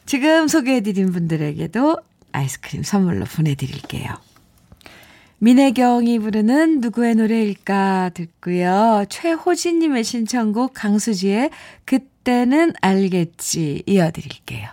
지금 0.06 0.46
소개해드린 0.46 1.12
분들에게도 1.12 1.98
아이스크림 2.32 2.82
선물로 2.82 3.24
보내드릴게요. 3.24 4.14
민혜경이 5.38 6.18
부르는 6.20 6.80
누구의 6.80 7.16
노래일까 7.16 8.12
듣고요. 8.14 9.04
최호진님의 9.10 10.04
신청곡 10.04 10.72
강수지의 10.72 11.50
그때는 11.84 12.72
알겠지 12.80 13.82
이어드릴게요. 13.84 14.68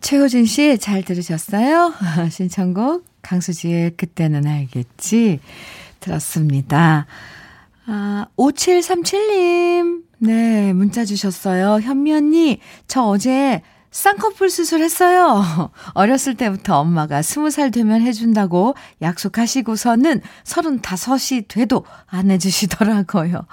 최호진 0.00 0.46
씨 0.46 0.78
잘 0.78 1.02
들으셨어요? 1.02 1.92
신청곡 2.30 3.04
강수지의 3.22 3.96
그때는 3.96 4.46
알겠지 4.46 5.40
들었습니다. 6.00 7.06
아, 7.86 8.26
5737님, 8.36 10.04
네, 10.18 10.72
문자 10.72 11.04
주셨어요. 11.04 11.80
현미 11.80 12.12
언니, 12.12 12.60
저 12.86 13.02
어제 13.02 13.62
쌍꺼풀 13.90 14.50
수술했어요. 14.50 15.70
어렸을 15.94 16.34
때부터 16.34 16.78
엄마가 16.80 17.22
스무 17.22 17.50
살 17.50 17.70
되면 17.70 18.00
해준다고 18.02 18.74
약속하시고서는 19.02 20.20
서른다섯이 20.44 21.48
돼도 21.48 21.84
안 22.06 22.30
해주시더라고요. 22.30 23.46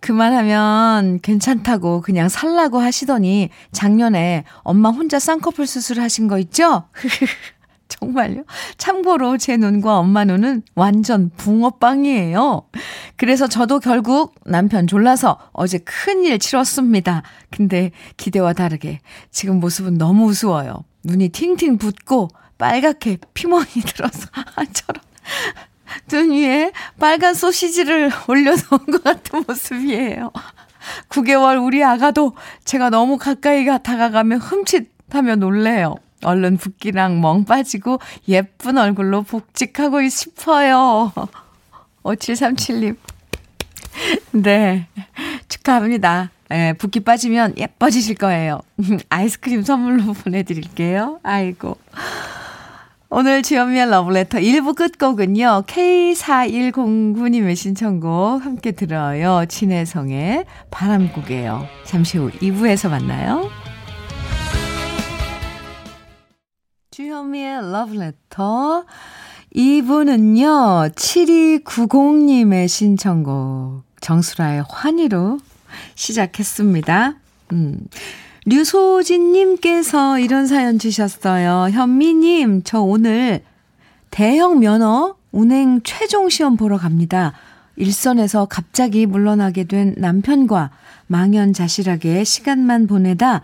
그만하면 0.00 1.20
괜찮다고 1.20 2.02
그냥 2.02 2.28
살라고 2.28 2.78
하시더니 2.78 3.48
작년에 3.72 4.44
엄마 4.58 4.90
혼자 4.90 5.18
쌍꺼풀 5.18 5.66
수술하신 5.66 6.28
거 6.28 6.38
있죠? 6.38 6.84
정말요? 8.04 8.44
참고로 8.76 9.38
제 9.38 9.56
눈과 9.56 9.98
엄마 9.98 10.24
눈은 10.24 10.62
완전 10.74 11.30
붕어빵이에요. 11.36 12.68
그래서 13.16 13.46
저도 13.46 13.80
결국 13.80 14.34
남편 14.44 14.86
졸라서 14.86 15.38
어제 15.52 15.78
큰일 15.78 16.38
치렀습니다. 16.38 17.22
근데 17.50 17.92
기대와 18.16 18.52
다르게 18.52 19.00
지금 19.30 19.60
모습은 19.60 19.96
너무 19.96 20.26
우스워요. 20.26 20.84
눈이 21.04 21.30
팅팅 21.30 21.78
붓고 21.78 22.28
빨갛게 22.58 23.18
피멍이 23.32 23.64
들어서 23.86 24.28
아처럼 24.54 25.02
눈 26.08 26.30
위에 26.32 26.72
빨간 26.98 27.34
소시지를 27.34 28.10
올려놓은 28.28 28.86
것 28.90 29.02
같은 29.02 29.44
모습이에요. 29.46 30.30
9개월 31.08 31.64
우리 31.64 31.82
아가도 31.82 32.34
제가 32.64 32.90
너무 32.90 33.16
가까이 33.16 33.64
다가가면 33.64 34.38
흠칫하며 34.38 35.36
놀래요. 35.36 35.94
얼른 36.24 36.56
붓기랑 36.56 37.20
멍 37.20 37.44
빠지고 37.44 37.98
예쁜 38.28 38.78
얼굴로 38.78 39.22
복직하고 39.22 40.08
싶어요. 40.08 41.12
5737님. 42.02 42.96
네. 44.32 44.86
축하합니다. 45.48 46.30
예, 46.52 46.74
붓기 46.78 47.00
빠지면 47.00 47.54
예뻐지실 47.56 48.16
거예요. 48.16 48.60
아이스크림 49.08 49.62
선물로 49.62 50.12
보내드릴게요. 50.12 51.20
아이고. 51.22 51.78
오늘 53.16 53.42
주현미의 53.42 53.90
러브레터 53.90 54.38
1부 54.38 54.74
끝곡은요. 54.74 55.64
K4109님의 55.66 57.54
신청곡 57.54 58.44
함께 58.44 58.72
들어요. 58.72 59.44
진혜성의 59.46 60.44
바람국이에요. 60.70 61.68
잠시 61.84 62.18
후 62.18 62.30
2부에서 62.30 62.90
만나요. 62.90 63.63
주현미의 66.94 67.72
러브레터 67.72 68.84
2부는요. 69.52 70.94
7290님의 70.94 72.68
신청곡 72.68 73.82
정수라의 74.00 74.62
환희로 74.68 75.40
시작했습니다. 75.96 77.16
음. 77.50 77.80
류소진님께서 78.46 80.20
이런 80.20 80.46
사연 80.46 80.78
주셨어요. 80.78 81.68
현미님, 81.72 82.62
저 82.62 82.80
오늘 82.80 83.42
대형 84.10 84.60
면허 84.60 85.16
운행 85.32 85.80
최종 85.82 86.28
시험 86.28 86.56
보러 86.56 86.78
갑니다. 86.78 87.32
일선에서 87.74 88.44
갑자기 88.44 89.06
물러나게 89.06 89.64
된 89.64 89.96
남편과 89.98 90.70
망연자실하게 91.08 92.22
시간만 92.22 92.86
보내다 92.86 93.42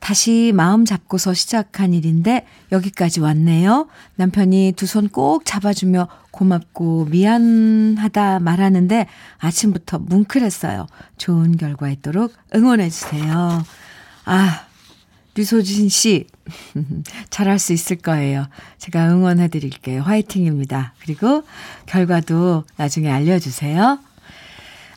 다시 0.00 0.52
마음 0.54 0.84
잡고서 0.84 1.34
시작한 1.34 1.92
일인데 1.94 2.46
여기까지 2.72 3.20
왔네요. 3.20 3.88
남편이 4.16 4.74
두 4.76 4.86
손 4.86 5.08
꼭 5.08 5.44
잡아주며 5.44 6.08
고맙고 6.30 7.06
미안하다 7.06 8.40
말하는데 8.40 9.06
아침부터 9.38 9.98
뭉클했어요. 10.00 10.86
좋은 11.18 11.56
결과 11.56 11.88
있도록 11.90 12.32
응원해주세요. 12.54 13.64
아, 14.26 14.66
류소진 15.34 15.88
씨, 15.88 16.26
잘할 17.30 17.58
수 17.58 17.72
있을 17.72 17.96
거예요. 17.96 18.46
제가 18.78 19.08
응원해 19.10 19.48
드릴게요. 19.48 20.02
화이팅입니다. 20.02 20.94
그리고 21.00 21.42
결과도 21.86 22.64
나중에 22.76 23.10
알려주세요. 23.10 23.98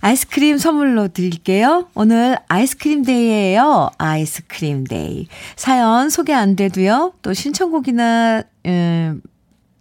아이스크림 0.01 0.57
선물로 0.57 1.09
드릴게요. 1.09 1.89
오늘 1.93 2.37
아이스크림 2.47 3.03
데이예요. 3.03 3.89
아이스크림 3.97 4.85
데이. 4.85 5.27
사연 5.55 6.09
소개 6.09 6.33
안 6.33 6.55
돼도요. 6.55 7.13
또 7.21 7.33
신청곡이나 7.33 8.43
음, 8.65 9.21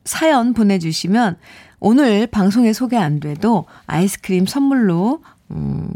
사연 0.05 0.55
보내주시면 0.55 1.37
오늘 1.81 2.27
방송에 2.27 2.73
소개 2.73 2.97
안 2.97 3.21
돼도 3.21 3.67
아이스크림 3.87 4.47
선물로 4.47 5.23
음, 5.51 5.91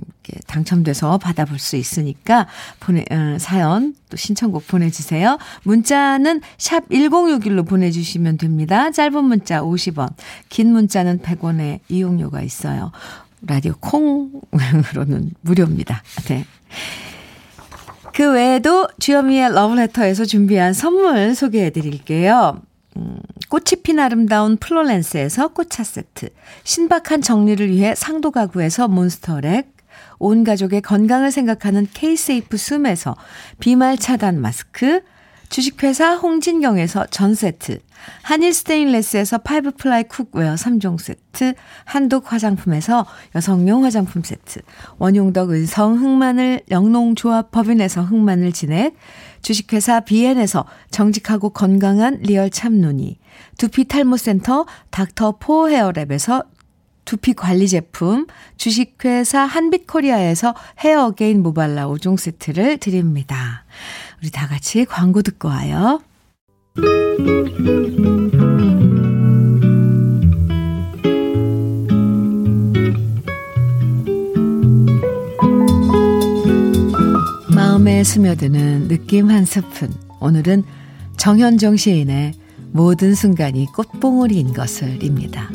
당첨돼서 0.47 1.19
받아볼 1.19 1.59
수 1.59 1.77
있으니까 1.77 2.47
보내 2.81 3.05
어, 3.11 3.37
사연 3.39 3.95
또 4.09 4.17
신청곡 4.17 4.67
보내주세요. 4.67 5.37
문자는 5.65 6.41
샵 6.57 6.89
#1061로 6.89 7.67
보내주시면 7.67 8.39
됩니다. 8.39 8.91
짧은 8.91 9.25
문자 9.25 9.61
50원, 9.61 10.15
긴 10.49 10.73
문자는 10.73 11.19
100원의 11.19 11.81
이용료가 11.89 12.41
있어요. 12.41 12.93
라디오 13.47 13.75
콩으로는 13.81 15.31
무료입니다. 15.41 16.03
네. 16.29 16.45
그 18.15 18.33
외에도 18.33 18.89
주현미의 18.99 19.53
러브레터에서 19.55 20.25
준비한 20.25 20.73
선물 20.73 21.35
소개해 21.35 21.71
드릴게요. 21.71 22.61
음, 22.97 23.19
꽃이 23.49 23.83
핀 23.83 23.99
아름다운 23.99 24.59
플로렌스에서 24.59 25.49
꽃차 25.49 25.83
세트, 25.83 26.29
신박한 26.63 27.23
정리를 27.23 27.71
위해 27.71 27.95
상도 27.95 28.31
가구에서 28.31 28.87
몬스터렉, 28.89 29.73
온 30.19 30.45
가족의 30.45 30.83
건강을 30.83 31.33
생각하는 31.33 31.87
케이세이프 31.93 32.57
숨에서 32.57 33.17
비말 33.61 33.97
차단 33.97 34.41
마스크, 34.41 35.03
주식회사 35.53 36.15
홍진경에서 36.15 37.09
전 37.11 37.35
세트, 37.35 37.79
한일 38.23 38.55
스테인레스에서 38.55 39.37
five 39.37 39.73
ply 39.73 40.05
cookware 40.05 40.55
3종 40.55 40.99
세트, 40.99 41.53
한독 41.85 42.33
화장품에서 42.33 43.05
여성용 43.35 43.85
화장품 43.85 44.23
세트, 44.23 44.63
원용덕 44.97 45.51
은성 45.51 45.99
흑마늘 45.99 46.63
영농조합 46.71 47.51
법인에서 47.51 48.03
흑마늘 48.03 48.53
진액, 48.53 48.95
주식회사 49.43 50.01
비엔에서 50.01 50.65
정직하고 50.91 51.51
건강한 51.51 52.21
리얼 52.23 52.49
참눈이, 52.49 53.19
두피 53.59 53.85
탈모센터 53.85 54.65
닥터 54.91 55.37
포 55.39 55.67
헤어랩에서 55.67 56.47
두피 57.05 57.35
관리 57.35 57.69
제품, 57.69 58.27
주식회사 58.57 59.41
한빛코리아에서 59.41 60.55
헤어 60.79 61.11
게인 61.11 61.43
모발라 61.43 61.89
5종 61.89 62.17
세트를 62.17 62.79
드립니다. 62.79 63.65
우리 64.23 64.31
다 64.31 64.47
같이 64.47 64.85
광고 64.85 65.21
듣고 65.21 65.49
와요. 65.49 66.01
마음에 77.53 78.05
스며드는 78.05 78.87
느낌 78.87 79.29
한 79.29 79.45
스푼. 79.45 79.93
오늘은 80.21 80.63
정현정 81.17 81.77
시인의 81.77 82.35
모든 82.71 83.17
순간이 83.17 83.67
꽃봉오리인 83.75 84.53
것을입니다. 84.53 85.51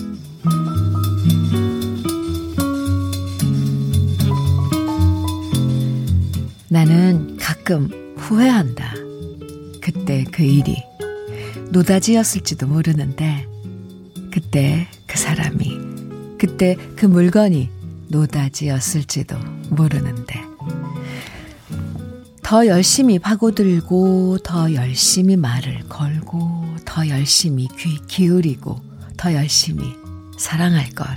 나는 6.67 7.37
가끔 7.37 8.06
후회한다. 8.27 8.93
그때 9.81 10.25
그 10.29 10.43
일이 10.43 10.83
노다지였을지도 11.71 12.67
모르는데, 12.67 13.47
그때 14.31 14.85
그 15.07 15.17
사람이, 15.17 15.79
그때 16.37 16.75
그 16.97 17.05
물건이 17.05 17.69
노다지였을지도 18.09 19.37
모르는데, 19.69 20.41
더 22.43 22.67
열심히 22.67 23.17
파고들고, 23.17 24.39
더 24.43 24.73
열심히 24.73 25.37
말을 25.37 25.87
걸고, 25.87 26.65
더 26.83 27.07
열심히 27.07 27.69
귀 27.77 27.97
기울이고, 28.07 28.77
더 29.15 29.33
열심히 29.33 29.93
사랑할 30.37 30.89
걸. 30.89 31.07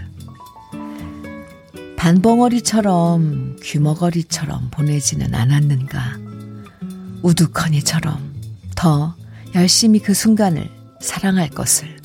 반벙어리처럼 1.96 3.56
귀머거리처럼 3.60 4.68
보내지는 4.70 5.34
않았는가. 5.34 6.29
우두커니처럼 7.22 8.34
더 8.74 9.14
열심히 9.54 9.98
그 10.00 10.14
순간을 10.14 10.68
사랑할 11.00 11.50
것을. 11.50 12.00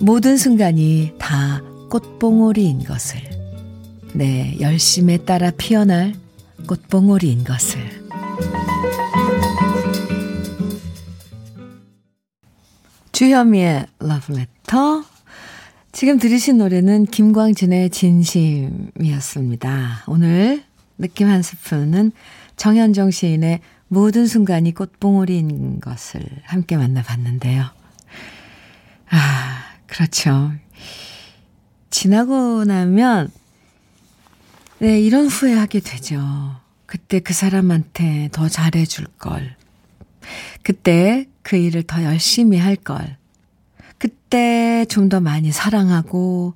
모든 0.00 0.36
순간이 0.36 1.14
다 1.18 1.62
꽃봉오리인 1.90 2.84
것을. 2.84 3.20
내 4.14 4.56
열심에 4.60 5.18
따라 5.18 5.50
피어날 5.50 6.14
꽃봉오리인 6.66 7.44
것을. 7.44 7.78
주현미의 13.12 13.86
러브레터. 13.98 15.04
지금 15.92 16.18
들으신 16.18 16.58
노래는 16.58 17.06
김광진의 17.06 17.90
진심이었습니다. 17.90 18.94
오늘 20.06 20.62
느낌 20.96 21.28
한 21.28 21.42
스푼은 21.42 22.12
정현정 22.60 23.10
시인의 23.10 23.60
모든 23.88 24.26
순간이 24.26 24.74
꽃봉오리인 24.74 25.80
것을 25.80 26.20
함께 26.44 26.76
만나봤는데요. 26.76 27.64
아, 29.08 29.62
그렇죠. 29.86 30.52
지나고 31.88 32.64
나면 32.64 33.30
네, 34.78 35.00
이런 35.00 35.26
후회하게 35.28 35.80
되죠. 35.80 36.20
그때 36.84 37.20
그 37.20 37.32
사람한테 37.32 38.28
더 38.30 38.46
잘해줄 38.50 39.06
걸. 39.18 39.56
그때 40.62 41.26
그 41.40 41.56
일을 41.56 41.84
더 41.84 42.04
열심히 42.04 42.58
할 42.58 42.76
걸. 42.76 43.16
그때 43.96 44.84
좀 44.90 45.08
더 45.08 45.20
많이 45.20 45.50
사랑하고 45.50 46.52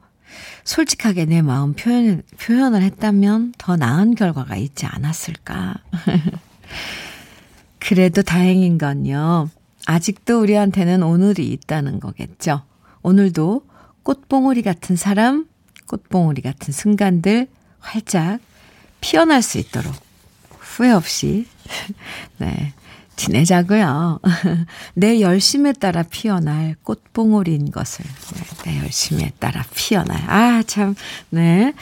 솔직하게 0.64 1.26
내 1.26 1.42
마음 1.42 1.74
표현, 1.74 2.22
표현을 2.38 2.82
했다면 2.82 3.54
더 3.58 3.76
나은 3.76 4.14
결과가 4.14 4.56
있지 4.56 4.86
않았을까. 4.86 5.74
그래도 7.78 8.22
다행인 8.22 8.78
건요. 8.78 9.48
아직도 9.86 10.40
우리한테는 10.40 11.02
오늘이 11.02 11.48
있다는 11.52 12.00
거겠죠. 12.00 12.62
오늘도 13.02 13.66
꽃봉오리 14.02 14.62
같은 14.62 14.96
사람, 14.96 15.46
꽃봉오리 15.86 16.42
같은 16.42 16.72
순간들 16.72 17.48
활짝 17.80 18.40
피어날 19.00 19.42
수 19.42 19.58
있도록 19.58 19.94
후회 20.58 20.90
없이 20.90 21.46
네 22.38 22.72
지내자고요. 23.16 24.20
내 24.94 25.20
열심에 25.20 25.72
따라 25.72 26.02
피어날 26.02 26.74
꽃봉오리인 26.82 27.70
것을 27.70 28.04
네, 28.64 28.72
내 28.72 28.82
열심에 28.82 29.32
따라 29.38 29.64
피어날 29.74 30.18
아 30.28 30.62
참 30.66 30.94
네. 31.30 31.72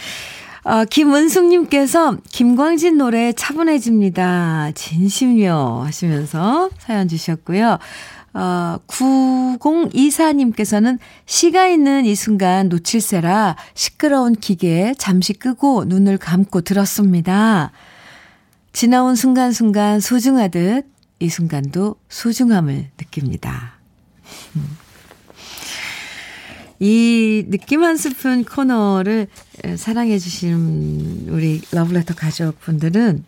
어, 0.65 0.85
김은숙님께서 0.85 2.19
김광진 2.31 2.99
노래 2.99 3.33
차분해집니다. 3.33 4.71
진심요 4.75 5.83
하시면서 5.85 6.71
사연 6.79 7.09
주셨고요. 7.09 7.79
어, 8.35 8.77
9024님께서는 8.87 10.99
시가 11.27 11.67
있는 11.67 12.05
이 12.05 12.15
순간 12.15 12.69
놓칠세라 12.69 13.57
시끄러운 13.75 14.35
기계 14.35 14.95
잠시 14.99 15.33
끄고 15.33 15.85
눈을 15.87 16.19
감고 16.19 16.61
들었습니다. 16.61 17.73
지나온 18.73 19.17
순간순간 19.17 20.01
소중하듯 20.01 20.92
이 21.23 21.29
순간도 21.29 21.95
소중함을 22.09 22.91
느낍니다. 22.99 23.75
이 26.81 27.45
느낌 27.49 27.85
한 27.85 27.97
스푼 27.97 28.45
코너를 28.45 29.29
사랑해 29.77 30.19
주신 30.19 31.29
우리 31.29 31.63
러브레터 31.71 32.17
가족분들은 32.17 33.25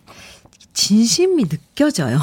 진심이 0.73 1.47
느껴져요. 1.47 2.19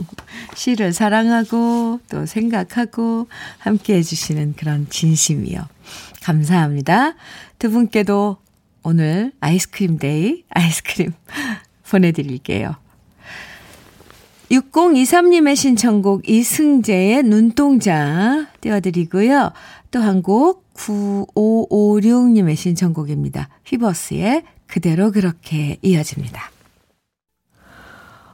시를 0.56 0.94
사랑하고 0.94 2.00
또 2.08 2.24
생각하고 2.24 3.28
함께 3.58 3.96
해주시는 3.96 4.54
그런 4.56 4.88
진심이요. 4.88 5.60
감사합니다. 6.22 7.12
두 7.58 7.70
분께도 7.70 8.38
오늘 8.82 9.32
아이스크림 9.40 9.98
데이 9.98 10.44
아이스크림 10.48 11.12
보내드릴게요. 11.90 12.76
6023님의 14.50 15.54
신청곡 15.56 16.28
이승재의 16.28 17.22
눈동자 17.22 18.46
띄워드리고요. 18.60 19.52
또 19.90 20.00
한 20.00 20.22
곡 20.22 20.72
9556님의 20.74 22.56
신청곡입니다. 22.56 23.48
휘버스의 23.66 24.44
그대로 24.66 25.10
그렇게 25.12 25.76
이어집니다. 25.82 26.50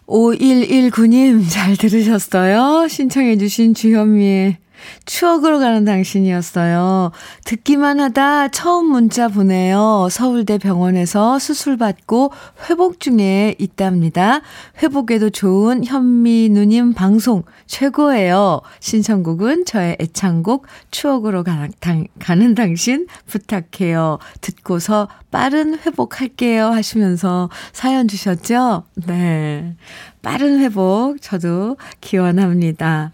5119님 0.07 1.51
잘 1.51 1.77
들으셨어요? 1.77 2.87
신청해 2.89 3.39
주신 3.39 3.75
주현미의 3.75 4.59
추억으로 5.05 5.59
가는 5.59 5.85
당신이었어요. 5.85 7.13
듣기만 7.45 8.01
하다 8.01 8.49
처음 8.49 8.87
문자 8.87 9.29
보내요. 9.29 10.09
서울대 10.11 10.59
병원에서 10.59 11.39
수술받고 11.39 12.33
회복 12.69 13.01
중에 13.01 13.55
있답니다. 13.59 14.41
회복에도 14.83 15.31
좋은 15.31 15.85
현미 15.85 16.51
누님 16.51 16.95
방송 16.95 17.43
최고예요. 17.67 18.61
신청곡은 18.81 19.65
저의 19.65 19.97
애창곡 20.01 20.67
추억으로 20.91 21.45
가, 21.45 21.69
당, 21.81 22.07
가는 22.19 22.55
당신 22.55 23.07
부탁해요. 23.27 24.19
듣고서 24.41 25.09
빠른 25.31 25.79
회복할게요 25.79 26.67
하시면서 26.67 27.51
사연 27.73 28.09
주셨죠? 28.09 28.85
네. 29.07 29.77
빠른 30.23 30.61
회복 30.61 31.21
저도 31.21 31.77
기원합니다. 32.01 33.13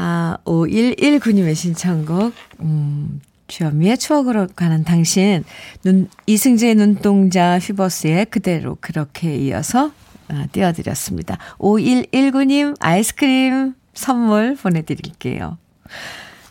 아, 0.00 0.38
5119님의 0.44 1.56
신청곡, 1.56 2.32
음, 2.60 3.20
주현미의 3.48 3.98
추억으로 3.98 4.46
가는 4.54 4.84
당신, 4.84 5.42
눈, 5.82 6.08
이승재의 6.26 6.76
눈동자 6.76 7.58
휘버스의 7.58 8.26
그대로 8.26 8.76
그렇게 8.80 9.34
이어서 9.36 9.90
아, 10.28 10.46
띄워드렸습니다. 10.52 11.38
5119님 11.58 12.76
아이스크림 12.78 13.74
선물 13.92 14.54
보내드릴게요. 14.54 15.58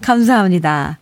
감사합니다. 0.01 0.99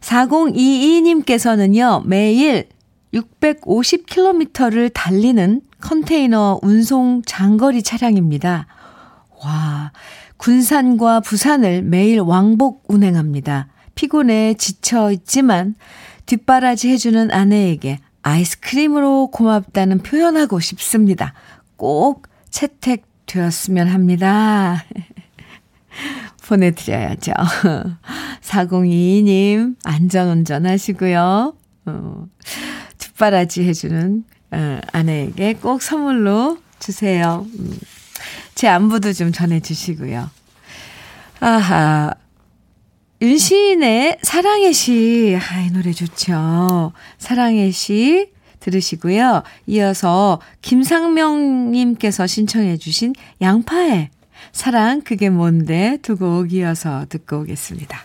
4022님께서는요, 0.00 2.06
매일 2.06 2.68
650km를 3.12 4.90
달리는 4.94 5.60
컨테이너 5.82 6.60
운송 6.62 7.20
장거리 7.26 7.82
차량입니다. 7.82 8.68
와, 9.44 9.92
군산과 10.36 11.20
부산을 11.20 11.82
매일 11.82 12.20
왕복 12.20 12.84
운행합니다. 12.88 13.68
피곤해 13.94 14.54
지쳐 14.54 15.10
있지만 15.12 15.74
뒷바라지 16.26 16.90
해주는 16.90 17.30
아내에게 17.30 18.00
아이스크림으로 18.22 19.28
고맙다는 19.28 19.98
표현하고 19.98 20.60
싶습니다. 20.60 21.34
꼭 21.76 22.26
채택되었으면 22.50 23.88
합니다. 23.88 24.84
보내드려야죠. 26.46 27.32
4022님, 28.40 29.76
안전운전 29.84 30.66
하시고요. 30.66 31.54
어, 31.86 32.26
뒷바라지 32.98 33.64
해주는 33.64 34.24
어, 34.52 34.80
아내에게 34.92 35.54
꼭 35.54 35.82
선물로 35.82 36.58
주세요. 36.78 37.46
음. 37.58 37.78
제 38.54 38.68
안부도 38.68 39.12
좀 39.12 39.32
전해주시고요. 39.32 40.30
아하. 41.40 42.14
윤시인의 43.22 44.18
사랑의 44.22 44.72
시. 44.72 45.38
아, 45.40 45.60
이 45.60 45.70
노래 45.70 45.92
좋죠. 45.92 46.92
사랑의 47.18 47.72
시 47.72 48.30
들으시고요. 48.60 49.42
이어서 49.66 50.40
김상명님께서 50.62 52.26
신청해 52.26 52.76
주신 52.78 53.12
양파의 53.40 54.10
사랑 54.52 55.00
그게 55.02 55.30
뭔데 55.30 55.98
두 56.02 56.16
곡 56.16 56.52
이어서 56.52 57.06
듣고 57.08 57.40
오겠습니다. 57.40 58.04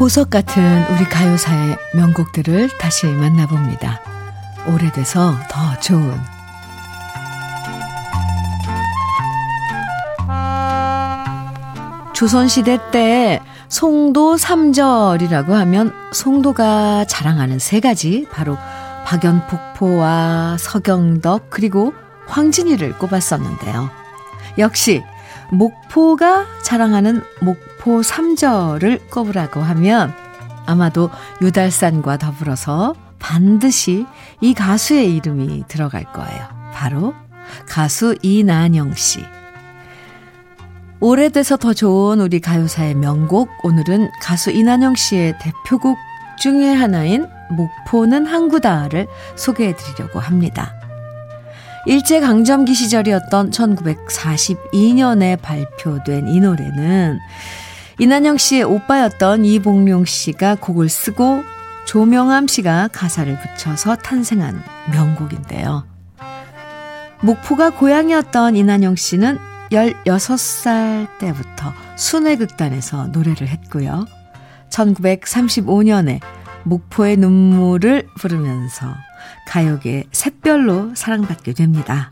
보석 0.00 0.30
같은 0.30 0.62
우리 0.94 1.04
가요사의 1.04 1.76
명곡들을 1.94 2.70
다시 2.78 3.04
만나봅니다. 3.04 4.00
오래돼서 4.66 5.34
더 5.50 5.78
좋은 5.78 6.18
조선시대 12.14 12.78
때 12.90 13.42
송도 13.68 14.38
삼절이라고 14.38 15.52
하면 15.52 15.92
송도가 16.14 17.04
자랑하는 17.04 17.58
세 17.58 17.80
가지 17.80 18.26
바로 18.32 18.56
박연폭포와 19.04 20.56
서경덕 20.58 21.50
그리고 21.50 21.92
황진이를 22.26 22.96
꼽았었는데요. 22.96 23.90
역시 24.56 25.02
목포가 25.50 26.46
자랑하는 26.62 27.22
목 27.42 27.69
포 27.80 28.02
삼절을 28.02 29.08
꼽으라고 29.10 29.60
하면 29.60 30.12
아마도 30.66 31.10
유달산과 31.40 32.18
더불어서 32.18 32.94
반드시 33.18 34.06
이 34.40 34.54
가수의 34.54 35.16
이름이 35.16 35.64
들어갈 35.66 36.04
거예요. 36.04 36.48
바로 36.72 37.14
가수 37.66 38.14
이난영 38.22 38.94
씨. 38.94 39.24
오래돼서 41.00 41.56
더 41.56 41.72
좋은 41.72 42.20
우리 42.20 42.40
가요사의 42.40 42.94
명곡 42.94 43.48
오늘은 43.64 44.10
가수 44.20 44.50
이난영 44.50 44.94
씨의 44.94 45.38
대표곡 45.40 45.96
중의 46.38 46.76
하나인 46.76 47.26
목포는 47.50 48.26
항구다를 48.26 49.06
소개해 49.36 49.74
드리려고 49.74 50.20
합니다. 50.20 50.74
일제강점기 51.86 52.74
시절이었던 52.74 53.50
1942년에 53.50 55.40
발표된 55.40 56.28
이 56.28 56.40
노래는 56.40 57.18
이난영 58.00 58.38
씨의 58.38 58.62
오빠였던 58.62 59.44
이봉룡 59.44 60.06
씨가 60.06 60.54
곡을 60.54 60.88
쓰고 60.88 61.42
조명암 61.86 62.48
씨가 62.48 62.88
가사를 62.94 63.38
붙여서 63.38 63.96
탄생한 63.96 64.62
명곡인데요. 64.90 65.84
목포가 67.20 67.68
고향이었던 67.68 68.56
이난영 68.56 68.96
씨는 68.96 69.38
16살 69.70 71.18
때부터 71.18 71.74
순회극단에서 71.96 73.08
노래를 73.08 73.48
했고요. 73.48 74.06
1935년에 74.70 76.20
목포의 76.64 77.18
눈물을 77.18 78.08
부르면서 78.16 78.94
가요계 79.46 80.04
샛별로 80.10 80.94
사랑받게 80.94 81.52
됩니다. 81.52 82.10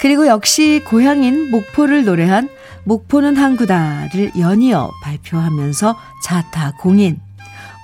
그리고 0.00 0.26
역시 0.26 0.82
고향인 0.86 1.50
목포를 1.50 2.04
노래한 2.04 2.48
목포는 2.84 3.36
항구다를 3.36 4.32
연이어 4.38 4.90
발표하면서 5.02 5.96
자타 6.24 6.72
공인 6.78 7.20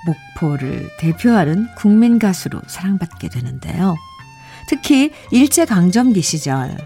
목포를 0.07 0.89
대표하는 0.99 1.69
국민 1.77 2.19
가수로 2.19 2.61
사랑받게 2.67 3.29
되는데요. 3.29 3.95
특히 4.69 5.11
일제강점기 5.31 6.23
시절 6.23 6.77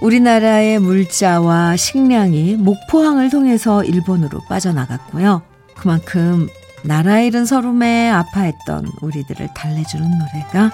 우리나라의 0.00 0.78
물자와 0.78 1.76
식량이 1.76 2.56
목포항을 2.56 3.30
통해서 3.30 3.82
일본으로 3.82 4.40
빠져나갔고요. 4.48 5.42
그만큼 5.74 6.48
나라 6.82 7.20
잃은 7.20 7.46
서름에 7.46 8.10
아파했던 8.10 8.90
우리들을 9.00 9.48
달래주는 9.54 10.06
노래가 10.06 10.70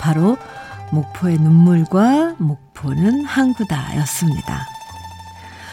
바로 0.00 0.36
목포의 0.90 1.38
눈물과 1.38 2.34
목포 2.38 2.71
는 2.90 3.24
항구다였습니다. 3.24 4.66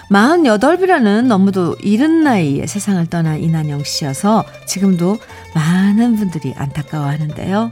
48이라는 0.09 1.25
너무도 1.25 1.75
이른 1.81 2.23
나이에 2.23 2.65
세상을 2.65 3.05
떠난 3.07 3.39
이난영 3.39 3.83
씨여서 3.83 4.45
지금도 4.65 5.17
많은 5.53 6.15
분들이 6.15 6.53
안타까워 6.55 7.07
하는데요. 7.07 7.71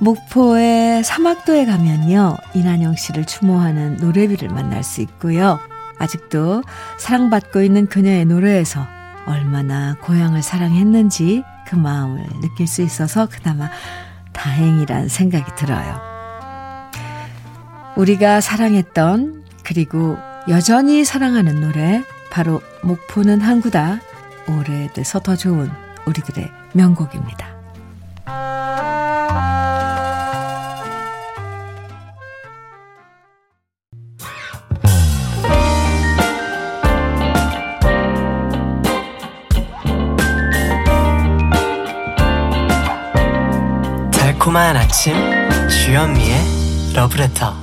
목포의 0.00 1.04
사막도에 1.04 1.66
가면요. 1.66 2.36
이난영 2.54 2.96
씨를 2.96 3.26
추모하는 3.26 3.96
노래비를 3.96 4.48
만날 4.48 4.82
수 4.82 5.00
있고요. 5.02 5.58
아직도 5.98 6.62
사랑받고 6.98 7.62
있는 7.62 7.86
그녀의 7.86 8.24
노래에서 8.24 8.86
얼마나 9.26 9.96
고향을 10.00 10.42
사랑했는지 10.42 11.44
그 11.66 11.76
마음을 11.76 12.24
느낄 12.40 12.66
수 12.66 12.82
있어서 12.82 13.26
그나마 13.26 13.70
다행이란 14.32 15.08
생각이 15.08 15.54
들어요. 15.56 16.09
우리가 17.96 18.40
사랑했던 18.40 19.44
그리고 19.62 20.16
여전히 20.48 21.04
사랑하는 21.04 21.60
노래 21.60 22.02
바로 22.30 22.60
목포는 22.82 23.40
항구다 23.40 24.00
오래돼서 24.48 25.20
더 25.20 25.36
좋은 25.36 25.70
우리들의 26.06 26.50
명곡입니다. 26.72 27.48
달콤한 44.12 44.76
아침 44.76 45.14
주현미의 45.68 46.94
러브레터 46.94 47.59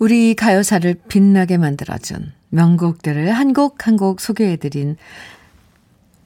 우리 0.00 0.34
가요사를 0.34 0.94
빛나게 1.08 1.58
만들어준 1.58 2.32
명곡들을 2.48 3.32
한 3.32 3.52
곡 3.52 3.86
한 3.86 3.96
곡 3.98 4.20
소개해드린 4.20 4.96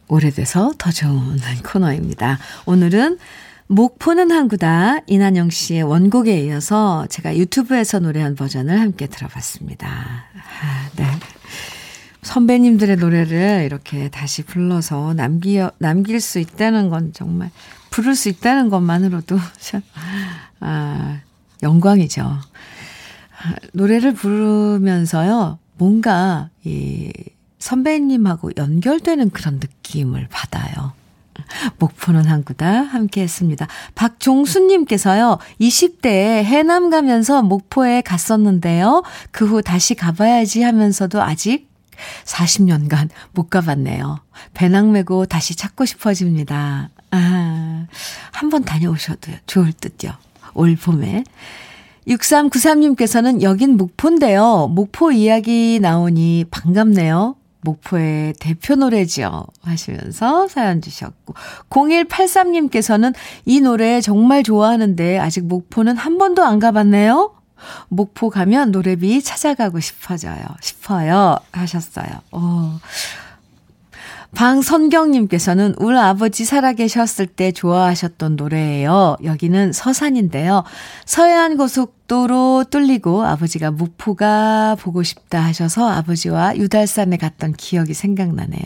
오래돼서 0.06 0.72
더 0.78 0.92
좋은 0.92 1.38
코너입니다. 1.64 2.38
오늘은 2.66 3.18
목포는 3.66 4.30
항구다 4.30 4.98
이난영 5.08 5.50
씨의 5.50 5.82
원곡에 5.82 6.38
이어서 6.44 7.06
제가 7.10 7.36
유튜브에서 7.36 7.98
노래한 7.98 8.36
버전을 8.36 8.80
함께 8.80 9.08
들어봤습니다. 9.08 9.88
아, 9.88 10.88
네. 10.94 11.04
선배님들의 12.22 12.96
노래를 12.98 13.64
이렇게 13.64 14.08
다시 14.08 14.44
불러서 14.44 15.14
남기, 15.14 15.58
남길 15.78 16.20
수 16.20 16.38
있다는 16.38 16.90
건 16.90 17.12
정말, 17.12 17.50
부를 17.90 18.14
수 18.14 18.28
있다는 18.28 18.68
것만으로도 18.68 19.36
참, 19.58 19.82
아, 20.60 21.18
영광이죠. 21.62 22.38
아, 23.44 23.54
노래를 23.72 24.14
부르면서요, 24.14 25.58
뭔가, 25.76 26.50
이, 26.64 27.12
선배님하고 27.58 28.50
연결되는 28.56 29.30
그런 29.30 29.54
느낌을 29.54 30.28
받아요. 30.30 30.92
목포는 31.78 32.26
항구다 32.26 32.82
함께 32.82 33.22
했습니다. 33.22 33.66
박종수님께서요, 33.94 35.38
20대에 35.60 36.44
해남 36.44 36.90
가면서 36.90 37.42
목포에 37.42 38.02
갔었는데요. 38.02 39.02
그 39.30 39.46
후 39.46 39.62
다시 39.62 39.94
가봐야지 39.94 40.62
하면서도 40.62 41.22
아직 41.22 41.68
40년간 42.24 43.08
못 43.32 43.50
가봤네요. 43.50 44.20
배낭 44.52 44.92
메고 44.92 45.26
다시 45.26 45.54
찾고 45.56 45.84
싶어집니다. 45.86 46.90
아, 47.10 47.86
한번 48.32 48.64
다녀오셔도 48.64 49.32
좋을 49.46 49.72
듯요. 49.72 50.12
올 50.54 50.76
봄에. 50.76 51.24
6393님께서는 52.08 53.42
여긴 53.42 53.76
목포인데요. 53.76 54.68
목포 54.68 55.12
이야기 55.12 55.78
나오니 55.80 56.46
반갑네요. 56.50 57.36
목포의 57.62 58.34
대표 58.38 58.74
노래지요. 58.74 59.46
하시면서 59.62 60.48
사연 60.48 60.82
주셨고. 60.82 61.34
0183님께서는 61.70 63.14
이 63.46 63.60
노래 63.60 64.00
정말 64.02 64.42
좋아하는데 64.42 65.18
아직 65.18 65.46
목포는 65.46 65.96
한 65.96 66.18
번도 66.18 66.44
안 66.44 66.58
가봤네요. 66.58 67.34
목포 67.88 68.28
가면 68.28 68.70
노래비 68.70 69.22
찾아가고 69.22 69.80
싶어져요. 69.80 70.44
싶어요. 70.60 71.38
하셨어요. 71.52 72.06
오. 72.32 72.72
방선경님께서는 74.34 75.74
우리 75.78 75.96
아버지 75.96 76.44
살아계셨을 76.44 77.26
때 77.26 77.52
좋아하셨던 77.52 78.36
노래예요. 78.36 79.16
여기는 79.22 79.72
서산인데요. 79.72 80.64
서해안 81.06 81.56
고속도로 81.56 82.64
뚫리고 82.70 83.24
아버지가 83.24 83.70
목포가 83.70 84.76
보고 84.80 85.02
싶다 85.02 85.40
하셔서 85.40 85.88
아버지와 85.88 86.56
유달산에 86.56 87.16
갔던 87.16 87.54
기억이 87.54 87.94
생각나네요. 87.94 88.64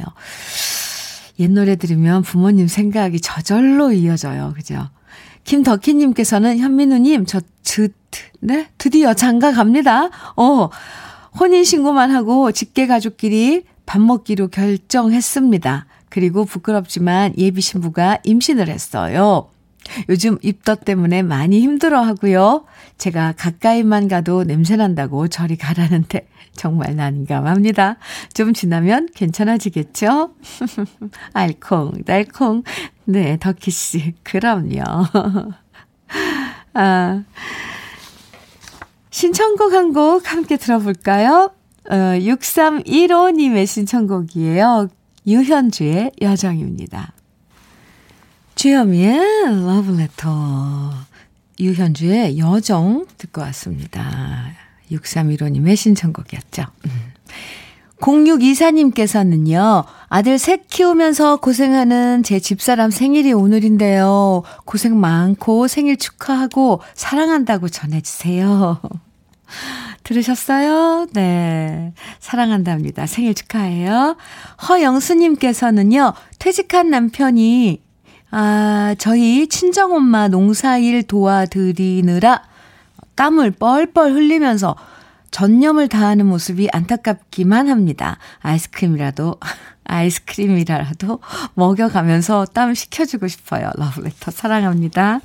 옛 1.41 1.51
노래 1.51 1.77
들으면 1.77 2.23
부모님 2.23 2.67
생각이 2.67 3.21
저절로 3.21 3.93
이어져요. 3.93 4.55
그죠? 4.57 4.89
김덕희님께서는 5.45 6.59
현민우님, 6.59 7.27
저, 7.27 7.41
저 7.63 7.89
네, 8.41 8.69
드디어 8.77 9.15
장가 9.15 9.53
갑니다. 9.53 10.11
어, 10.37 10.69
혼인신고만 11.39 12.11
하고 12.11 12.53
직계 12.53 12.87
가족끼리 12.87 13.65
밥 13.88 14.03
먹기로 14.03 14.48
결정했습니다. 14.48 15.87
그리고 16.11 16.44
부끄럽지만 16.44 17.33
예비 17.38 17.62
신부가 17.62 18.18
임신을 18.22 18.68
했어요. 18.68 19.48
요즘 20.11 20.37
입덧 20.42 20.85
때문에 20.85 21.22
많이 21.22 21.61
힘들어 21.61 22.03
하고요. 22.03 22.66
제가 22.98 23.33
가까이만 23.33 24.09
가도 24.09 24.44
냄새 24.44 24.77
난다고 24.77 25.29
저리 25.29 25.57
가라는데 25.57 26.29
정말 26.53 26.96
난감합니다. 26.96 27.96
좀 28.35 28.53
지나면 28.53 29.09
괜찮아지겠죠? 29.14 30.35
알콩 31.33 32.05
달콩. 32.05 32.64
네, 33.07 33.38
덕희씨. 33.38 34.16
그럼요. 34.22 34.83
아, 36.74 37.22
신청곡 39.11 39.72
한 39.72 39.92
곡 39.94 40.31
함께 40.31 40.59
들어볼까요? 40.59 41.53
어, 41.90 41.94
6315님의 41.94 43.66
신청곡이에요. 43.66 44.88
유현주의 45.27 46.12
여정입니다. 46.20 47.12
주여미의 48.55 49.20
러브레터. 49.64 50.92
유현주의 51.61 52.38
여정 52.38 53.07
듣고 53.16 53.40
왔습니다. 53.42 54.53
6315님의 54.90 55.77
신청곡이었죠. 55.77 56.64
0624님께서는요, 58.01 59.85
아들 60.09 60.38
셋 60.38 60.68
키우면서 60.68 61.38
고생하는 61.38 62.22
제 62.22 62.38
집사람 62.38 62.90
생일이 62.90 63.33
오늘인데요. 63.33 64.44
고생 64.64 64.98
많고 65.01 65.66
생일 65.66 65.96
축하하고 65.96 66.81
사랑한다고 66.94 67.68
전해주세요. 67.68 68.81
들으셨어요? 70.09 71.07
네. 71.12 71.92
사랑한답니다. 72.18 73.07
생일 73.07 73.35
축하해요. 73.35 74.16
허영수님께서는요, 74.68 76.14
퇴직한 76.38 76.88
남편이, 76.88 77.83
아, 78.31 78.94
저희 78.99 79.49
친정엄마 79.49 80.29
농사일 80.29 81.03
도와드리느라 81.03 82.42
땀을 83.16 83.51
뻘뻘 83.53 84.12
흘리면서 84.12 84.77
전념을 85.31 85.88
다하는 85.88 86.25
모습이 86.25 86.68
안타깝기만 86.73 87.68
합니다. 87.68 88.16
아이스크림이라도, 88.40 89.38
아이스크림이라도 89.85 91.21
먹여가면서 91.53 92.47
땀 92.55 92.73
식혀주고 92.73 93.29
싶어요. 93.29 93.71
러브레터 93.77 94.31
사랑합니다. 94.31 95.21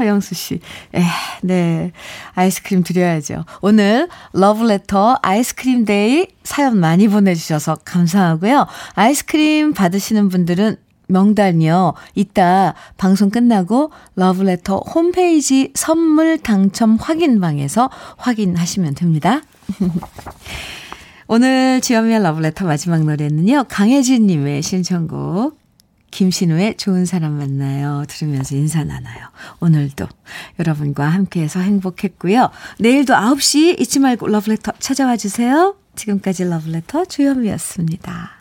허영수 0.00 0.34
씨. 0.34 0.54
에, 0.94 1.02
네. 1.42 1.92
아이스크림 2.34 2.82
드려야죠. 2.82 3.44
오늘 3.60 4.08
러브레터 4.32 5.18
아이스크림 5.22 5.84
데이 5.84 6.26
사연 6.42 6.78
많이 6.78 7.06
보내주셔서 7.06 7.76
감사하고요. 7.84 8.66
아이스크림 8.94 9.74
받으시는 9.74 10.30
분들은 10.30 10.76
명단이요. 11.08 11.94
이따 12.14 12.74
방송 12.96 13.30
끝나고 13.30 13.90
러브레터 14.14 14.78
홈페이지 14.78 15.72
선물 15.74 16.38
당첨 16.38 16.96
확인방에서 16.96 17.90
확인하시면 18.16 18.94
됩니다. 18.94 19.42
오늘 21.26 21.80
주현미의 21.80 22.22
러브레터 22.22 22.64
마지막 22.64 23.04
노래는요. 23.04 23.64
강혜진님의 23.68 24.62
신청곡 24.62 25.59
김신우의 26.10 26.76
좋은 26.76 27.04
사람 27.04 27.32
만나요. 27.38 28.04
들으면서 28.08 28.56
인사 28.56 28.84
나눠요. 28.84 29.30
오늘도 29.60 30.06
여러분과 30.58 31.06
함께해서 31.06 31.60
행복했고요. 31.60 32.50
내일도 32.78 33.14
9시 33.14 33.80
잊지 33.80 34.00
말고 34.00 34.28
러브레터 34.28 34.72
찾아와 34.78 35.16
주세요. 35.16 35.76
지금까지 35.94 36.44
러브레터 36.44 37.04
주현미였습니다. 37.06 38.39